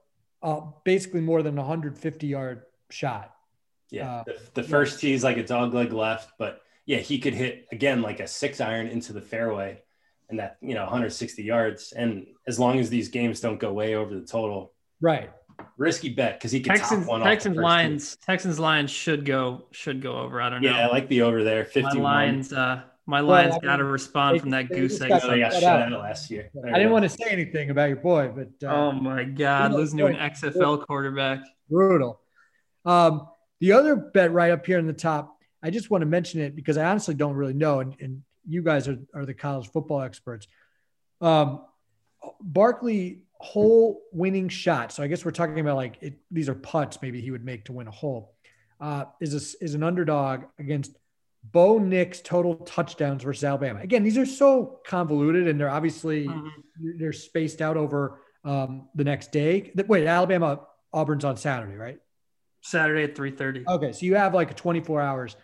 [0.43, 3.33] uh, basically more than 150 yard shot.
[3.89, 7.19] Yeah, uh, the, the, first tee is like a dog leg left, but yeah, he
[7.19, 9.83] could hit again like a six iron into the fairway,
[10.29, 11.91] and that you know 160 yards.
[11.91, 15.29] And as long as these games don't go way over the total, right?
[15.77, 20.01] Risky bet because he can Texans, top one Texans Lions Texans Lions should go should
[20.01, 20.41] go over.
[20.41, 20.69] I don't know.
[20.69, 21.65] Yeah, I like the over there.
[21.65, 21.97] 51.
[21.97, 22.53] My Lions.
[22.53, 25.09] Uh, my Lions got to respond they, from that goose egg.
[25.09, 26.49] They got shut out last year.
[26.53, 29.73] There I didn't want to say anything about your boy, but uh, oh my god,
[29.73, 32.21] losing to an XFL quarterback, brutal.
[32.85, 33.27] Um,
[33.59, 36.55] the other bet right up here in the top, I just want to mention it
[36.55, 40.01] because I honestly don't really know, and, and you guys are, are the college football
[40.01, 40.47] experts.
[41.19, 41.61] Um,
[42.41, 44.93] Barkley hole winning shot.
[44.93, 47.65] So I guess we're talking about like it, these are putts maybe he would make
[47.65, 48.35] to win a hole.
[48.79, 50.95] Uh, is a, is an underdog against
[51.43, 53.81] Bo Nix total touchdowns versus Alabama.
[53.81, 56.97] Again, these are so convoluted and they're obviously mm-hmm.
[56.97, 59.73] they're spaced out over um, the next day.
[59.87, 60.61] Wait, Alabama
[60.93, 61.99] Auburn's on Saturday, right?
[62.61, 63.67] Saturday at 3:30.
[63.67, 65.35] Okay, so you have like 24 hours.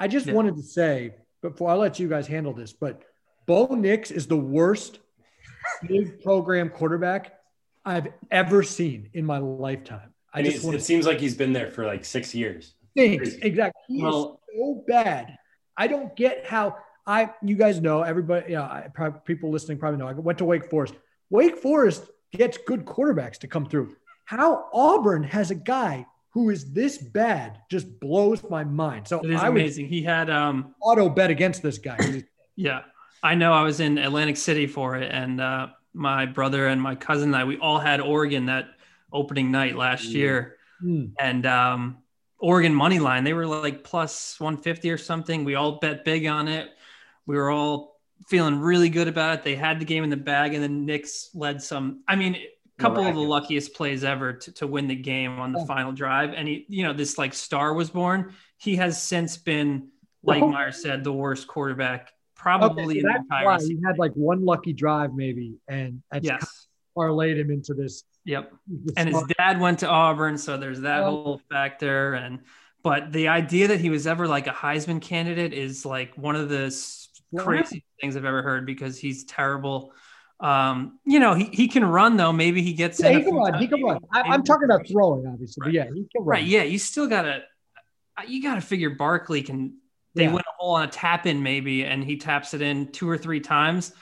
[0.00, 0.32] I just yeah.
[0.32, 3.04] wanted to say before I let you guys handle this, but
[3.46, 4.98] Bo Nix is the worst
[5.86, 7.34] big program quarterback
[7.84, 10.12] I've ever seen in my lifetime.
[10.32, 12.74] I just it seems like he's been there for like six years.
[12.96, 13.34] Thanks.
[13.34, 13.82] Exactly.
[13.88, 15.36] He well, so bad.
[15.76, 17.30] I don't get how I.
[17.42, 18.50] You guys know everybody.
[18.50, 20.06] You know, I, probably, people listening probably know.
[20.06, 20.94] I went to Wake Forest.
[21.30, 23.96] Wake Forest gets good quarterbacks to come through.
[24.24, 29.08] How Auburn has a guy who is this bad just blows my mind.
[29.08, 29.88] So it is I amazing.
[29.88, 32.24] He had um auto bet against this guy.
[32.56, 32.82] yeah,
[33.22, 33.52] I know.
[33.52, 37.36] I was in Atlantic City for it, and uh, my brother and my cousin and
[37.36, 38.68] I, we all had Oregon that
[39.12, 40.12] opening night last mm.
[40.12, 41.10] year, mm.
[41.18, 41.98] and um,
[42.38, 43.24] Oregon money line.
[43.24, 45.44] They were like plus 150 or something.
[45.44, 46.70] We all bet big on it.
[47.26, 49.42] We were all feeling really good about it.
[49.44, 52.02] They had the game in the bag, and then Nix led some.
[52.08, 55.52] I mean, a couple of the luckiest plays ever to, to win the game on
[55.52, 56.32] the final drive.
[56.32, 58.32] And he, you know, this like star was born.
[58.56, 59.88] He has since been,
[60.22, 63.58] like Meyer said, the worst quarterback probably okay, so in the entire.
[63.60, 68.52] He had like one lucky drive, maybe, and yes, parlayed him into this Yep.
[68.96, 72.14] And his dad went to Auburn, so there's that whole factor.
[72.14, 72.40] And
[72.82, 76.48] but the idea that he was ever like a Heisman candidate is like one of
[76.48, 76.74] the
[77.36, 79.92] crazy things I've ever heard because he's terrible.
[80.38, 82.32] Um, you know, he, he can run though.
[82.32, 83.54] Maybe he gets yeah, he can run.
[83.54, 83.98] He can run.
[84.12, 85.66] I, am talking about throwing, obviously, right.
[85.66, 86.26] but yeah, he can run.
[86.26, 86.44] Right.
[86.44, 87.42] Yeah, you still gotta
[88.26, 89.78] you gotta figure Barkley can.
[90.14, 90.32] They yeah.
[90.32, 93.16] win a hole on a tap in maybe, and he taps it in two or
[93.16, 93.92] three times.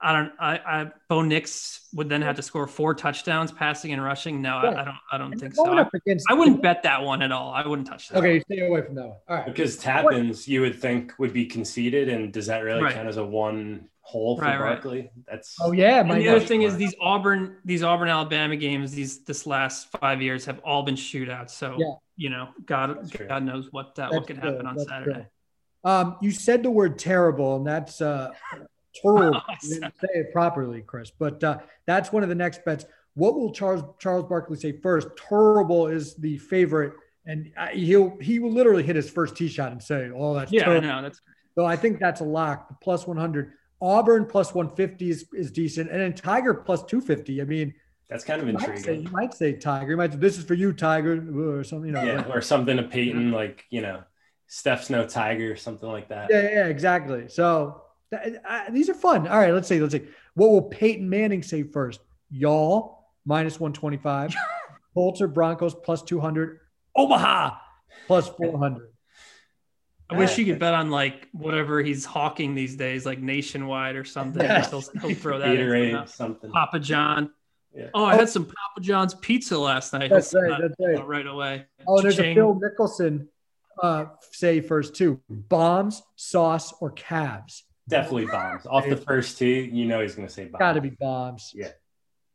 [0.00, 0.32] I don't.
[0.38, 4.42] I, I Bo Nix would then have to score four touchdowns, passing and rushing.
[4.42, 4.96] No, I, I, don't.
[5.12, 5.66] I don't and think so.
[5.66, 5.88] I,
[6.28, 7.50] I, wouldn't bet that one at all.
[7.50, 8.18] I wouldn't touch that.
[8.18, 9.16] Okay, stay away from that one.
[9.28, 9.46] All right.
[9.46, 12.94] Because tap-ins, you would think would be conceded, and does that really right.
[12.94, 15.00] count as a one hole for right, Barkley?
[15.00, 15.10] Right.
[15.30, 15.56] That's.
[15.60, 16.00] Oh yeah.
[16.00, 20.20] And the other thing is these Auburn, these Auburn Alabama games, these this last five
[20.20, 21.50] years have all been shootouts.
[21.50, 21.94] So yeah.
[22.16, 25.12] you know, God, God knows what uh, what could happen on that's Saturday.
[25.14, 25.26] True.
[25.86, 28.30] Um, you said the word terrible, and that's uh,
[28.92, 29.40] terrible.
[29.62, 31.12] didn't say it properly, Chris.
[31.16, 32.84] But uh, that's one of the next bets.
[33.14, 35.08] What will Charles Charles Barkley say first?
[35.28, 36.94] Terrible is the favorite,
[37.24, 40.50] and uh, he'll he will literally hit his first tee shot and say, "Oh, that's
[40.50, 40.88] yeah, terrible.
[40.88, 41.20] no, that's."
[41.54, 42.68] So I think that's a lock.
[42.68, 43.52] The plus one hundred.
[43.80, 47.40] Auburn plus one fifty is, is decent, and then Tiger plus two fifty.
[47.40, 47.74] I mean.
[48.08, 48.74] That's kind of intriguing.
[48.74, 49.90] Might say, you might say Tiger.
[49.90, 51.88] You might say, this is for you, Tiger, or something.
[51.88, 54.04] You know, yeah, or something to Peyton, like you know,
[54.46, 56.28] Steph's no Tiger, or something like that.
[56.30, 57.28] Yeah, yeah, exactly.
[57.28, 57.82] So
[58.12, 59.26] uh, these are fun.
[59.26, 59.80] All right, let's see.
[59.80, 60.06] Let's see.
[60.34, 62.00] What will Peyton Manning say first?
[62.30, 64.34] Y'all minus 125.
[64.94, 66.60] Colts or Broncos plus 200.
[66.94, 67.56] Omaha
[68.06, 68.88] plus 400.
[70.08, 74.04] I wish you could bet on like whatever he's hawking these days, like nationwide or
[74.04, 74.48] something.
[74.48, 76.50] He'll, he'll throw that in something.
[76.50, 77.32] Papa John.
[77.74, 77.88] Yeah.
[77.92, 80.08] Oh, I had some Papa John's pizza last night.
[80.08, 80.60] That's right.
[80.62, 81.06] That's right.
[81.06, 81.66] Right away.
[81.86, 83.26] Oh, there's a Phil Mickelson
[83.82, 87.64] uh, say first two: bombs, sauce, or calves.
[87.88, 88.66] Definitely bombs.
[88.66, 90.58] Off the first two, you know he's going to say bombs.
[90.58, 91.52] Got to be bombs.
[91.54, 91.70] Yeah.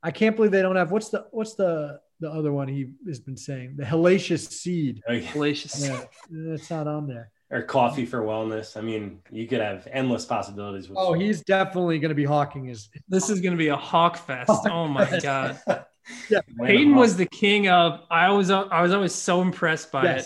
[0.04, 3.20] I can't believe they don't have what's the what's the the other one he has
[3.20, 5.02] been saying the hellacious seed.
[5.08, 5.28] Oh, yeah.
[5.32, 5.88] Hellacious.
[5.88, 7.32] Yeah, that's not on there.
[7.50, 8.78] Or coffee for wellness.
[8.78, 10.88] I mean, you could have endless possibilities.
[10.88, 12.90] With Oh, he's definitely going to be hawking his.
[13.10, 14.50] This is going to be a hawk fest.
[14.68, 15.24] Oh my fest.
[15.24, 15.60] god.
[16.32, 16.42] Yeah.
[16.60, 18.02] Peyton was the king of.
[18.10, 20.26] I was I was always so impressed by it.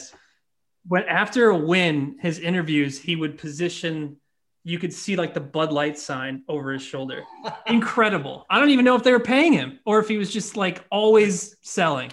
[0.87, 4.17] When after a win, his interviews, he would position.
[4.63, 7.23] You could see like the Bud Light sign over his shoulder.
[7.67, 8.45] Incredible.
[8.49, 10.83] I don't even know if they were paying him or if he was just like
[10.91, 12.11] always selling.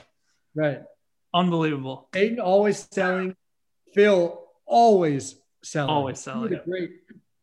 [0.55, 0.83] Right.
[1.35, 2.09] Unbelievable.
[2.13, 3.37] Peyton always selling.
[3.95, 5.91] Phil always selling.
[5.91, 6.51] Always selling.
[6.51, 6.91] the great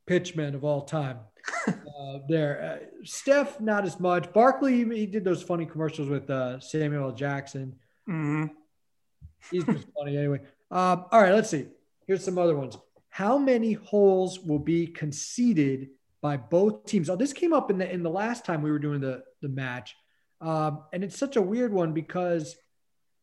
[0.07, 1.19] pitchman of all time.
[1.67, 4.31] uh, there, uh, Steph, not as much.
[4.33, 7.11] Barkley, he did those funny commercials with uh, Samuel.
[7.11, 7.75] Jackson.
[8.05, 8.45] hmm
[9.51, 10.39] He's just funny anyway.
[10.71, 11.67] Um, all right, let's see.
[12.07, 12.77] Here's some other ones.
[13.09, 15.89] How many holes will be conceded
[16.21, 17.09] by both teams?
[17.09, 19.49] Oh, this came up in the in the last time we were doing the the
[19.49, 19.95] match,
[20.41, 22.55] um, and it's such a weird one because,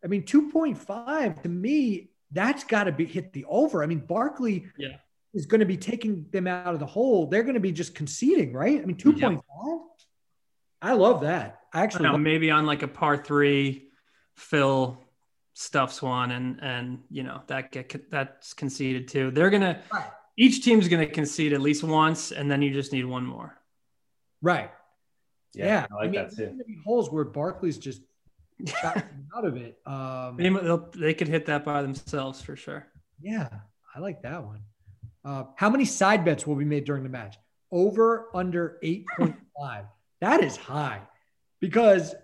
[0.04, 3.82] I mean, two point five to me that's got to be hit the over.
[3.82, 4.96] I mean, Barkley Yeah.
[5.32, 7.28] is going to be taking them out of the hole.
[7.28, 8.82] They're going to be just conceding, right?
[8.82, 9.78] I mean, two point five.
[10.82, 11.60] I love that.
[11.72, 13.88] I I actually know, love- maybe on like a par three,
[14.34, 14.98] Phil
[15.60, 19.30] stuffs one, and and you know that get that's conceded too.
[19.30, 20.04] They're gonna Right.
[20.36, 23.56] each team's gonna concede at least once, and then you just need one more.
[24.42, 24.70] right.
[25.54, 26.46] Yeah, I like that there's too.
[26.48, 28.02] gonna be holes where Barkley's just
[28.84, 29.78] out of it.
[29.86, 32.86] Um, They, they'll- they could hit that by themselves for sure.
[33.20, 33.48] yeah,
[33.94, 34.60] I like that one.
[35.24, 37.36] Uh, how many side bets will be made during the match?
[37.72, 39.86] Over under eight point five.
[40.20, 41.02] That is high,
[41.60, 42.14] because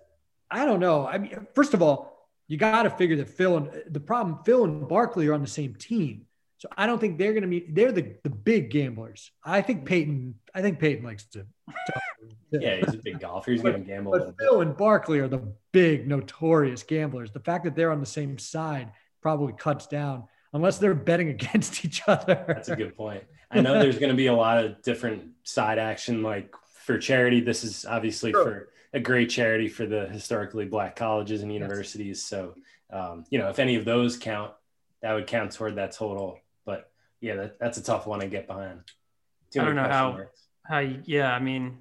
[0.51, 1.07] I don't know.
[1.07, 2.12] I mean, first of all,
[2.53, 5.47] you got to figure that Phil and the problem Phil and Barkley are on the
[5.47, 6.27] same team,
[6.59, 7.75] so I don't think they're going to meet.
[7.75, 9.31] They're the the big gamblers.
[9.43, 10.35] I think Peyton.
[10.55, 11.47] I think Peyton likes to.
[12.51, 13.53] Yeah, he's a big golfer.
[13.53, 14.35] He's going to gamble But.
[14.39, 17.31] Phil and Barkley are the big notorious gamblers.
[17.31, 21.87] The fact that they're on the same side probably cuts down unless they're betting against
[21.87, 22.45] each other.
[22.47, 23.25] That's a good point.
[23.51, 27.41] I know there's going to be a lot of different side action, like for charity.
[27.41, 28.45] This is obviously Sure.
[28.45, 32.23] for a great charity for the historically black colleges and universities.
[32.23, 32.55] So,
[32.91, 34.53] um, you know, if any of those count,
[35.01, 36.39] that would count toward that total.
[36.65, 36.91] But
[37.21, 38.81] yeah, that, that's a tough one to get behind.
[39.51, 40.49] Too I don't know how- marks.
[40.65, 41.79] How you- yeah, I mean,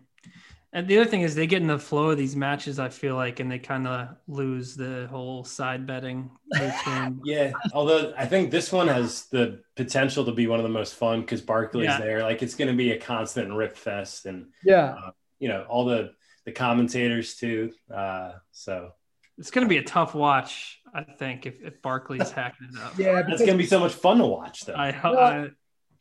[0.73, 2.79] and the other thing is they get in the flow of these matches.
[2.79, 7.19] I feel like, and they kind of lose the whole side betting routine.
[7.25, 10.95] Yeah, although I think this one has the potential to be one of the most
[10.95, 11.99] fun because Barkley's Yeah.
[11.99, 12.23] there.
[12.23, 14.95] Like it's going to be a constant rip fest, and Yeah.
[15.39, 16.13] you know all the
[16.45, 17.71] the commentators too.
[17.93, 18.91] Uh, so
[19.37, 22.97] it's going to be a tough watch, I think, if, if Barkley's hacking it up.
[22.97, 23.13] Yeah.
[23.13, 24.73] that's because- going to be so much fun to watch, though.
[24.73, 25.49] I, Well, I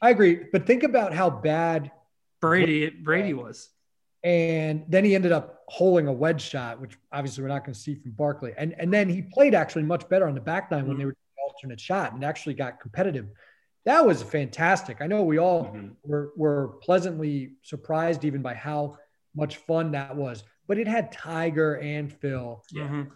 [0.03, 0.41] I agree.
[0.53, 1.91] But think about how bad.
[2.41, 3.69] Brady Brady was.
[4.23, 7.81] And then he ended up holding a wedge shot, which obviously we're not going to
[7.81, 8.53] see from Barkley.
[8.59, 11.13] And and then he played actually much better on the back nine when they were
[11.13, 13.29] doing alternate shot and actually got competitive.
[13.87, 14.99] That was fantastic.
[15.01, 15.95] I know we all Mhm.
[16.03, 18.99] were, were pleasantly surprised even by how
[19.35, 20.45] much fun that was.
[20.69, 22.63] But it had Tiger and Phil.
[22.73, 22.89] Yeah.
[22.89, 23.11] Mhm.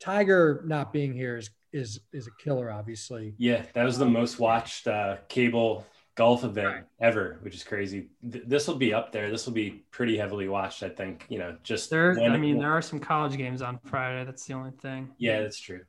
[0.00, 3.34] Tiger not being here is is is a killer, obviously.
[3.38, 5.86] Yeah, that was the most watched uh, cable
[6.20, 8.08] golf event ever, which is crazy.
[8.30, 9.30] Th- this will be up there.
[9.30, 11.24] This will be pretty heavily watched, I think.
[11.30, 14.24] You know, just There, when- I mean, there are some college games on Friday.
[14.26, 15.08] That's the only thing.
[15.16, 15.80] Yeah, that's true.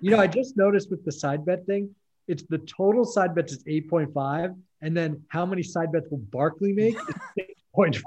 [0.00, 1.94] You know, I just noticed with the side bet thing,
[2.28, 4.56] it's the total side bets is 8.5.
[4.80, 6.96] And then how many side bets will Barkley make?
[7.36, 8.02] It's 6.5.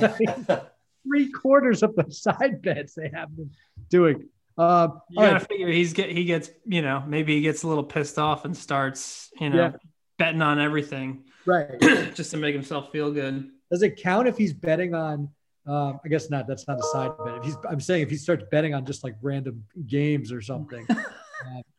[0.00, 0.60] I mean,
[1.06, 3.50] three quarters of the side bets they have been
[3.90, 4.28] doing.
[4.58, 5.48] Uh, You gotta right.
[5.48, 8.56] figure he's get he gets you know maybe he gets a little pissed off and
[8.56, 9.72] starts you know Yeah.
[10.18, 11.80] Betting on everything right.
[12.14, 13.50] just to make himself feel good.
[13.70, 15.28] Does it count if he's betting on?
[15.66, 16.46] Um, I guess not.
[16.46, 17.38] That's not a side bet.
[17.38, 20.86] If he's, I'm saying if he starts betting on just like random games or something,
[20.90, 20.94] uh,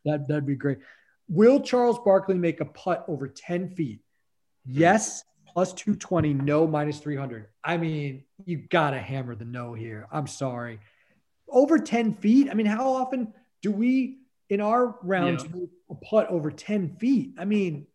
[0.04, 0.78] that that'd be great.
[1.28, 4.00] Will Charles Barkley make a putt over 10 feet?
[4.66, 6.34] Yes, plus 220.
[6.34, 7.46] No, minus 300.
[7.64, 10.06] I mean, you gotta hammer the no here.
[10.12, 10.80] I'm sorry.
[11.48, 12.48] Over 10 feet.
[12.50, 14.18] I mean, how often do we
[14.50, 15.60] in our rounds Yeah.
[15.60, 17.34] make a putt over 10 feet?
[17.38, 17.86] I mean,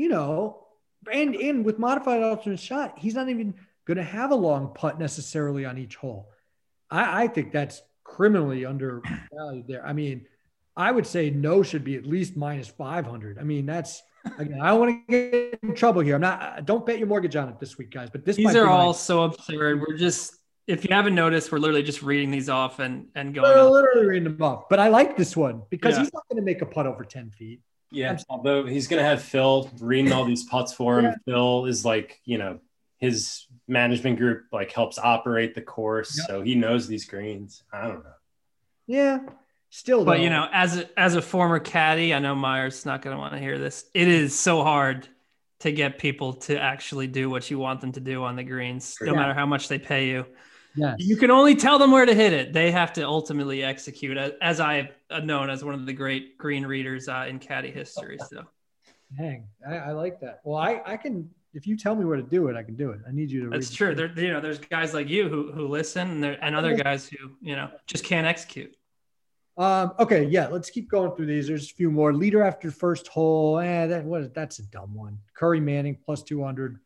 [0.00, 0.64] you know,
[1.12, 4.98] and in with modified alternate shot, he's not even going to have a long putt
[4.98, 6.30] necessarily on each hole.
[6.90, 9.86] I, I think that's criminally undervalued there.
[9.86, 10.26] I mean,
[10.74, 13.38] I would say no should be at least minus 500.
[13.38, 14.02] I mean, that's
[14.38, 16.14] again, I don't want to get in trouble here.
[16.14, 18.66] I'm not, don't bet your mortgage on it this week, guys, but this These are
[18.68, 19.82] all so absurd.
[19.86, 20.36] We're just
[20.66, 23.52] if you haven't noticed, we're literally just reading these off and and going.
[23.52, 26.04] We're literally reading them off, but I like this one because Yeah.
[26.04, 27.60] he's not going to make a putt over 10 feet.
[27.92, 31.06] Yeah, although he's gonna have Phil reading all these putts for him.
[31.06, 31.14] Yeah.
[31.24, 32.60] Phil is like, you know,
[32.98, 36.26] his management group like helps operate the course, yep.
[36.26, 37.62] so he knows these greens.
[37.72, 38.12] I don't know.
[38.86, 39.18] Yeah,
[39.70, 40.04] still.
[40.04, 40.22] But though.
[40.22, 43.40] you know, as a, as a former caddy, I know Myers not gonna want to
[43.40, 43.84] hear this.
[43.92, 45.08] It is so hard
[45.60, 48.96] to get people to actually do what you want them to do on the greens,
[49.00, 50.26] no matter how much they pay you.
[50.74, 50.96] Yes.
[50.98, 52.52] You can only tell them where to hit it.
[52.52, 57.08] They have to ultimately execute, as I've known as one of the great green readers
[57.08, 58.18] uh, in caddy history.
[58.28, 58.44] So,
[59.18, 60.40] dang, I, I, like that.
[60.44, 62.90] Well, I, I can, if you tell me where to do it, I can do
[62.90, 63.00] it.
[63.08, 63.50] I need you to.
[63.50, 63.94] That's true.
[63.94, 67.08] There, you know, there's guys like you who who listen, and there and other guys
[67.08, 68.76] who you know just can't execute.
[69.58, 71.48] Um, okay, yeah, let's keep going through these.
[71.48, 72.14] There's a few more.
[72.14, 73.58] Leader after first hole.
[73.58, 74.32] Eh, that what?
[74.32, 75.18] That's a dumb one.
[75.34, 76.78] Curry Manning plus two hundred.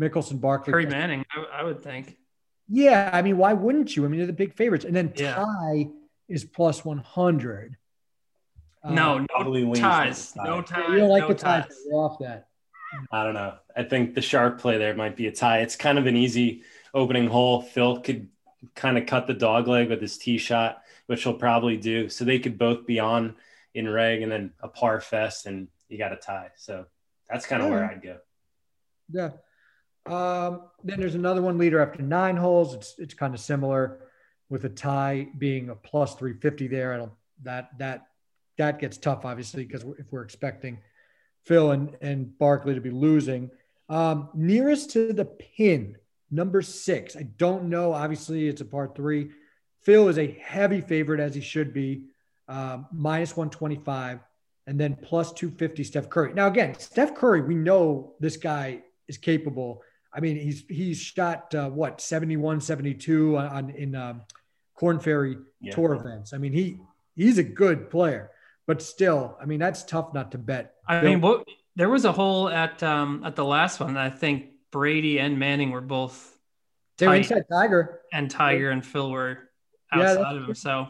[0.00, 0.72] Mickelson Barkley.
[0.72, 2.16] Curry Manning, I, I would think.
[2.68, 4.04] Yeah, I mean, why wouldn't you?
[4.04, 4.84] I mean, they're the big favorites.
[4.84, 5.34] And then yeah.
[5.34, 5.88] Ty
[6.30, 7.76] is plus 100.
[8.84, 10.32] No, uh, no ties.
[10.36, 10.88] No ties.
[10.88, 11.66] You don't like no the ties.
[11.66, 11.76] ties.
[11.86, 12.46] You're off that.
[13.12, 13.54] I don't know.
[13.76, 15.58] I think the sharp play there might be a tie.
[15.58, 16.62] It's kind of an easy
[16.94, 17.62] opening hole.
[17.62, 18.28] Phil could
[18.74, 22.08] kind of cut the dog leg with his tee shot, which he'll probably do.
[22.08, 23.36] So they could both be on
[23.74, 26.50] in reg and then a par fest, and you got a tie.
[26.56, 26.86] So
[27.28, 27.74] that's kind of yeah.
[27.74, 28.18] where I'd go.
[29.12, 29.30] Yeah.
[30.06, 32.74] Um, then there's another one leader after nine holes.
[32.74, 34.00] It's it's kind of similar,
[34.50, 37.08] with a tie being a plus 350 there.
[37.42, 38.06] That that
[38.58, 40.78] that gets tough, obviously, because if we're expecting
[41.46, 43.50] Phil and and Barkley to be losing,
[43.88, 45.96] um, nearest to the pin,
[46.30, 47.16] number six.
[47.16, 47.94] I don't know.
[47.94, 49.30] Obviously, it's a part three.
[49.82, 52.04] Phil is a heavy favorite as he should be,
[52.48, 54.20] um, minus 125,
[54.66, 56.34] and then plus 250 Steph Curry.
[56.34, 59.82] Now, again, Steph Curry, we know this guy is capable
[60.12, 64.22] I mean, he's he's shot uh, what 71, 72 on, on in um,
[64.80, 65.74] Korn Ferry yeah.
[65.74, 66.32] tour events.
[66.32, 66.78] I mean, he
[67.14, 68.30] he's a good player,
[68.66, 70.72] but still, I mean, that's tough not to bet.
[70.88, 73.98] I mean, what there was a hole at um, at the last one.
[73.98, 76.34] I think Brady and Manning were both.
[76.96, 79.50] They were inside Tiger, and Tiger and Phil were
[79.92, 80.54] outside yeah, of him.
[80.54, 80.88] So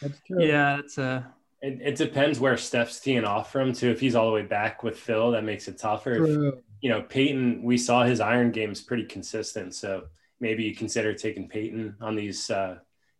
[0.00, 0.44] that's true.
[0.44, 1.26] Yeah, it's a.
[1.62, 3.90] It, it, depends where Steph's teeing off from too.
[3.90, 6.24] If he's all the way back with Phil, that makes it tougher.
[6.24, 9.74] If, you know, Peyton, we saw his iron game is pretty consistent.
[9.74, 10.04] So
[10.38, 12.76] maybe you consider taking Peyton on these uh,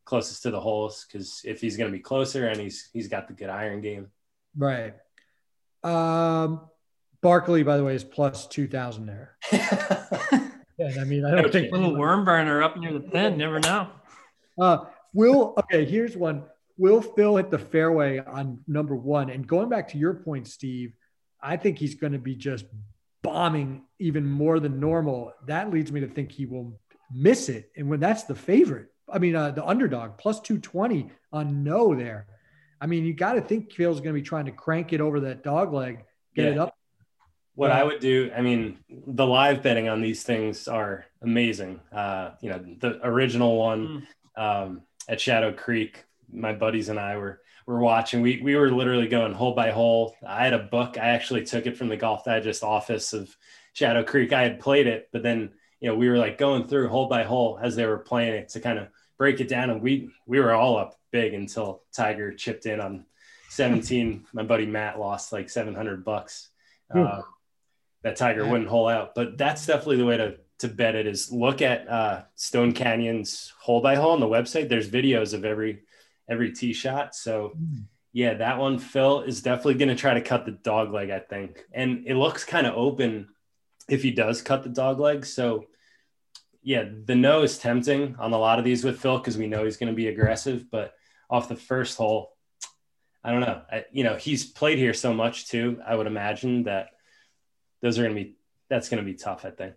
[0.06, 3.28] closest to the holes because if he's going to be closer and he's he's got
[3.28, 4.06] the good iron game.
[4.56, 4.94] Right.
[5.84, 6.62] Um,
[7.20, 9.36] Barkley, by the way, is plus two thousand there.
[9.52, 13.36] yeah, I mean, I don't think a little worm burner up near the pin.
[13.36, 13.90] Never know.
[14.58, 15.84] Uh, will okay.
[15.84, 16.44] Here's one.
[16.78, 19.30] Will Phil hit the fairway on number one?
[19.30, 20.92] And going back to your point, Steve,
[21.40, 22.66] I think he's going to be just
[23.22, 26.78] bombing even more than normal, that leads me to think he will
[27.12, 27.72] miss it.
[27.76, 32.26] And when that's the favorite, I mean, uh, the underdog plus 220 on no there.
[32.80, 35.20] I mean, you got to think Phil's going to be trying to crank it over
[35.20, 36.50] that dog leg, get yeah.
[36.50, 36.76] it up.
[37.54, 41.80] What I would do, I mean, the live betting on these things are amazing.
[41.90, 44.42] Uh, you know, the original one mm.
[44.42, 48.20] um, at Shadow Creek, my buddies and I were were watching.
[48.20, 50.14] We we were literally going hole by hole.
[50.26, 50.98] I had a book.
[50.98, 53.34] I actually took it from the Golf Digest office of
[53.72, 54.34] Shadow Creek.
[54.34, 57.24] I had played it, but then you know we were like going through hole by
[57.24, 59.70] hole as they were playing it to kind of break it down.
[59.70, 63.06] And we we were all up big until Tiger chipped in on
[63.50, 64.26] 17.
[64.32, 66.48] My buddy Matt lost like 700 bucks.
[66.94, 67.22] Uh,
[68.02, 71.30] that Tiger wouldn't hole out, but that's definitely the way to to bet it is
[71.30, 74.68] look at uh, Stone Canyon's hole by hole on the website.
[74.68, 75.82] There's videos of every
[76.28, 77.14] every tee shot.
[77.14, 77.80] So hmm.
[78.12, 81.18] yeah, that one, Phil is definitely going to try to cut the dog leg, I
[81.18, 81.64] think.
[81.72, 83.28] And it looks kind of open
[83.88, 85.24] if he does cut the dog leg.
[85.26, 85.66] So
[86.62, 89.64] yeah, the no is tempting on a lot of these with Phil because we know
[89.64, 90.70] he's going to be aggressive.
[90.70, 90.94] But
[91.30, 92.32] off the first hole,
[93.22, 93.62] I don't know.
[93.70, 95.80] I, you know, he's played here so much too.
[95.86, 96.90] I would imagine that
[97.82, 98.36] those are going to be
[98.68, 99.44] that's going to be tough.
[99.44, 99.74] I think.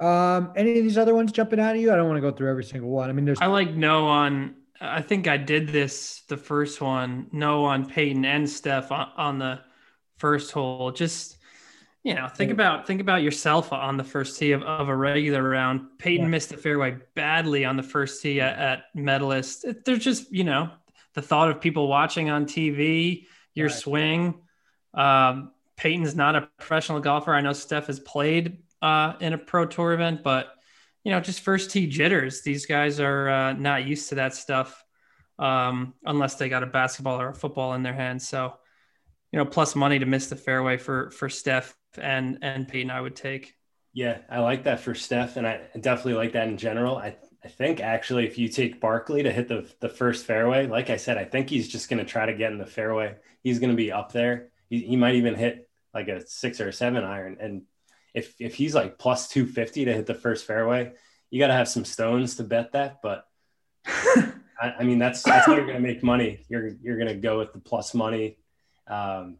[0.00, 1.92] Um, any of these other ones jumping out at you?
[1.92, 3.08] I don't want to go through every single one.
[3.08, 3.40] I mean, there's.
[3.40, 8.24] I like no on I think I did this the first one, no on Peyton
[8.24, 9.60] and Steph on, on the
[10.18, 10.90] first hole.
[10.90, 11.38] Just
[12.04, 15.42] you know, think about think about yourself on the first tee of, of a regular
[15.42, 15.98] round.
[15.98, 16.30] Peyton yeah.
[16.30, 19.64] missed the fairway badly on the first tee at, at Medalist.
[19.64, 20.70] It, there's just you know
[21.14, 23.76] the thought of people watching on TV, your right.
[23.76, 24.34] swing.
[24.94, 27.34] Um, Peyton's not a professional golfer.
[27.34, 30.54] I know Steph has played uh, in a pro tour event, but
[31.04, 32.42] you know, just first tee jitters.
[32.42, 34.84] These guys are uh, not used to that stuff
[35.38, 38.28] um, unless they got a basketball or a football in their hands.
[38.28, 38.54] So,
[39.30, 43.00] you know, plus money to miss the fairway for for Steph and and Peyton, I
[43.00, 43.54] would take.
[43.92, 46.96] Yeah, I like that for Steph, and I definitely like that in general.
[46.96, 50.90] I I think actually, if you take Barkley to hit the the first fairway, like
[50.90, 53.16] I said, I think he's just going to try to get in the fairway.
[53.42, 54.50] He's going to be up there.
[54.70, 57.38] He, he might even hit like a six or a seven iron.
[57.40, 57.62] And
[58.14, 60.92] if if he's like plus two fifty to hit the first fairway,
[61.30, 63.02] you got to have some stones to bet that.
[63.02, 63.26] But
[63.86, 66.44] I, I, mean, that's that's how you're going to make money.
[66.48, 68.36] You're you're going to go with the plus money.
[68.86, 69.38] Um,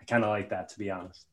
[0.00, 1.26] I kind of like that, to be honest.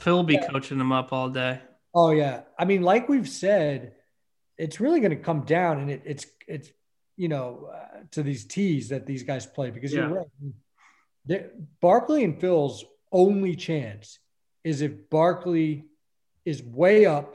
[0.00, 0.46] Phil will be yeah.
[0.48, 1.60] coaching them up all day.
[1.94, 3.94] Oh yeah, I mean, like we've said,
[4.56, 6.70] it's really going to come down, and it, it's it's
[7.16, 10.08] you know uh, to these tees that these guys play because yeah.
[10.08, 10.26] you're
[11.28, 11.50] right.
[11.80, 14.18] Barkley and Phil's only chance
[14.64, 15.86] is if Barkley
[16.44, 17.34] is way up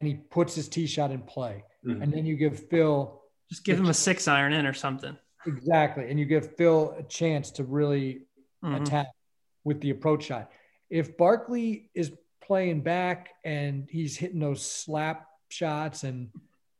[0.00, 2.02] and he puts his tee shot in play, mm-hmm.
[2.02, 3.20] and then you give Phil
[3.50, 5.16] just give him a six iron in or something.
[5.46, 8.22] Exactly, and you give Phil a chance to really
[8.64, 8.82] mm-hmm.
[8.82, 9.08] attack
[9.64, 10.50] with the approach shot.
[10.90, 12.12] If Barkley is
[12.42, 16.30] playing back and he's hitting those slap shots and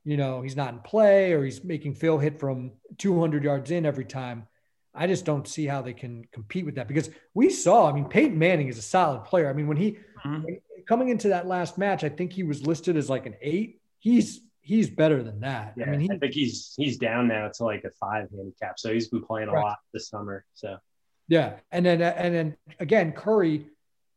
[0.04, 3.86] you know he's not in play or he's making Phil hit from 200 yards in
[3.86, 4.46] every time.
[4.94, 7.88] I just don't see how they can compete with that because we saw.
[7.88, 9.48] I mean, Peyton Manning is a solid player.
[9.48, 10.44] I mean, when he mm-hmm.
[10.86, 13.80] coming into that last match, I think he was listed as like an eight.
[13.98, 15.74] He's he's better than that.
[15.76, 18.78] Yeah, I mean, he, I think he's he's down now to like a five handicap.
[18.78, 19.64] So he's been playing a right.
[19.64, 20.44] lot this summer.
[20.54, 20.76] So
[21.26, 23.66] yeah, and then and then again, Curry,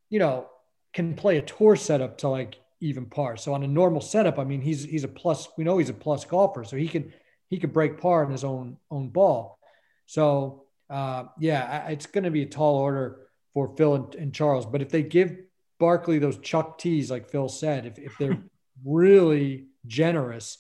[0.10, 0.48] you know,
[0.94, 3.38] can play a tour setup to like even par.
[3.38, 5.48] So on a normal setup, I mean, he's he's a plus.
[5.58, 7.14] We know he's a plus golfer, so he can
[7.50, 9.60] he could break par in his own own ball.
[10.06, 14.66] So uh, yeah, it's going to be a tall order for Phil and, and, Charles.
[14.66, 15.36] But if they give
[15.80, 18.42] Barkley those chuck tees, like Phil said, if if they're
[18.86, 20.58] really generous,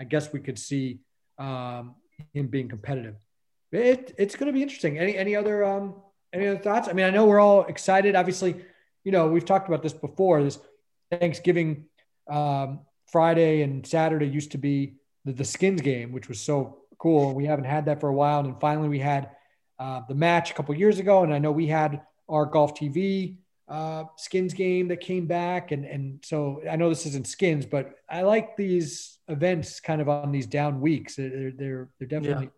[0.00, 1.00] I guess we could see
[1.38, 1.96] um,
[2.32, 3.16] him being competitive.
[3.72, 4.98] It, it's going to be interesting.
[4.98, 5.96] Any any other um,
[6.32, 6.88] any other thoughts?
[6.88, 8.14] I mean, I know we're all excited.
[8.14, 8.56] Obviously,
[9.06, 10.42] you know we've talked about this before.
[10.42, 10.58] This
[11.12, 11.84] Thanksgiving
[12.28, 17.32] um, Friday and Saturday used to be the, the skins game, which was so cool.
[17.32, 19.30] We haven't had that for a while, and finally we had
[19.78, 21.22] uh, the match a couple years ago.
[21.22, 23.36] And I know we had our golf TV
[23.68, 27.94] uh, skins game that came back, and and so I know this isn't skins, but
[28.10, 31.14] I like these events kind of on these down weeks.
[31.14, 32.50] They're they're they're definitely.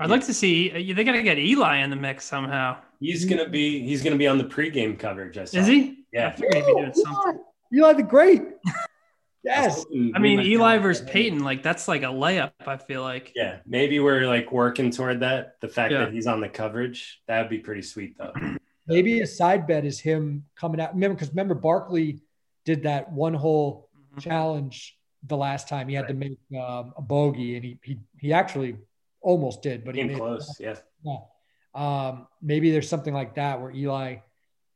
[0.00, 0.04] Yeah.
[0.04, 0.92] I'd like to see.
[0.92, 2.78] They got to get Eli in the mix somehow.
[2.98, 3.84] He's gonna be.
[3.86, 5.38] He's gonna be on the pregame coverage.
[5.38, 5.58] I saw.
[5.58, 6.04] Is he?
[6.12, 6.28] Yeah.
[6.28, 7.42] I figured he'd be doing something.
[7.74, 8.42] Eli the Great.
[9.42, 9.86] Yes.
[10.14, 12.52] I mean, Eli versus Peyton, like that's like a layup.
[12.66, 13.32] I feel like.
[13.34, 15.54] Yeah, maybe we're like working toward that.
[15.62, 16.00] The fact yeah.
[16.00, 18.34] that he's on the coverage, that would be pretty sweet, though.
[18.86, 20.92] Maybe a side bet is him coming out.
[20.92, 22.20] Remember, because remember Barkley
[22.64, 24.20] did that one hole mm-hmm.
[24.20, 25.88] challenge the last time.
[25.88, 26.08] He had right.
[26.08, 28.76] to make um, a bogey, and he he he actually
[29.20, 30.56] almost did, but he came close.
[30.58, 30.76] Yeah.
[31.04, 31.18] Yeah.
[31.74, 34.16] Um, maybe there's something like that where Eli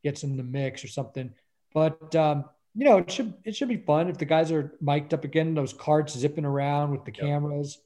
[0.03, 1.33] gets in the mix or something.
[1.73, 5.15] But um, you know, it should it should be fun if the guys are mic'd
[5.15, 5.55] up again.
[5.55, 7.27] Those carts zipping around with the yep.
[7.27, 7.79] cameras.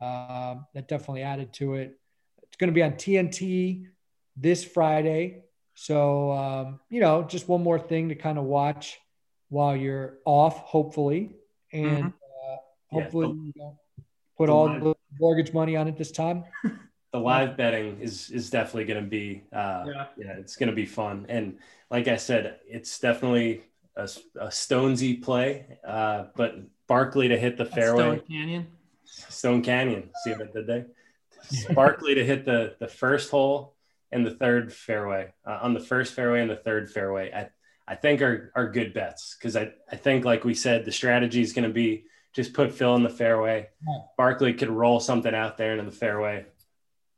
[0.00, 1.98] Um, that definitely added to it.
[2.42, 3.86] It's going to be on TNT
[4.36, 5.44] this Friday,
[5.74, 8.98] so um, you know, just one more thing to kind of watch
[9.48, 11.30] while you're off, hopefully,
[11.72, 12.06] and mm-hmm.
[12.06, 12.56] uh,
[12.90, 13.32] hopefully yeah.
[13.34, 13.78] you know,
[14.36, 16.44] put all the mortgage money on it this time.
[17.12, 20.06] the live betting is is definitely going to be uh, yeah.
[20.16, 21.58] yeah it's going to be fun and
[21.88, 23.62] like i said it's definitely
[23.96, 24.08] a,
[24.40, 26.56] a Stonesy play, uh, but
[26.86, 28.16] Barkley to hit the fairway.
[28.16, 28.66] Stone Canyon.
[29.04, 30.10] Stone Canyon.
[30.22, 30.86] See what I did there?
[31.74, 33.74] Barkley to hit the the first hole
[34.10, 37.32] and the third fairway uh, on the first fairway and the third fairway.
[37.32, 37.48] I
[37.86, 41.42] I think are are good bets because I I think like we said the strategy
[41.42, 42.04] is going to be
[42.34, 43.68] just put Phil in the fairway.
[44.18, 46.46] Barkley could roll something out there into the fairway.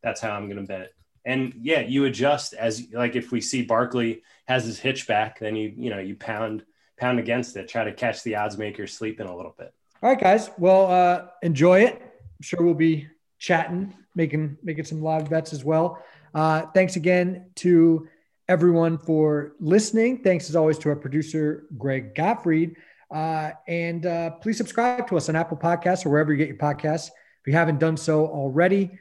[0.02, 0.94] That's how I'm going to bet it.
[1.24, 5.56] And yeah, you adjust as like if we see Barkley has his hitch back, then
[5.56, 6.64] you you know you pound
[6.96, 9.74] pound against it, try to catch the odds makers sleeping a little bit.
[10.02, 10.50] All right, guys.
[10.56, 12.00] Well, uh, enjoy it.
[12.00, 13.08] I'm sure we'll be
[13.38, 16.02] chatting, making making some live bets as well.
[16.32, 18.08] Uh, thanks again to
[18.48, 20.22] everyone for listening.
[20.22, 22.76] Thanks as always to our producer Greg Gottfried.
[23.10, 26.56] Uh, and uh, please subscribe to us on Apple Podcasts or wherever you get your
[26.56, 28.98] podcasts if you haven't done so already.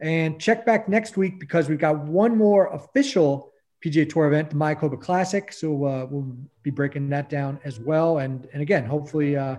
[0.00, 3.52] And check back next week because we've got one more official
[3.84, 5.52] PGA Tour event, the Mayakoba Classic.
[5.52, 8.18] So uh, we'll be breaking that down as well.
[8.18, 9.56] And and again, hopefully, uh,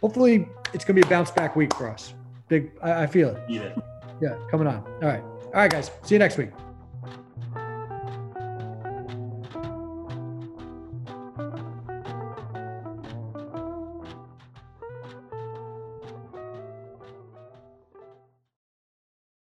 [0.00, 2.14] hopefully it's going to be a bounce back week for us.
[2.48, 3.42] Big, I, I feel it.
[3.48, 3.74] Yeah.
[4.20, 4.84] Yeah, coming on.
[5.02, 5.90] All right, all right, guys.
[6.02, 6.50] See you next week.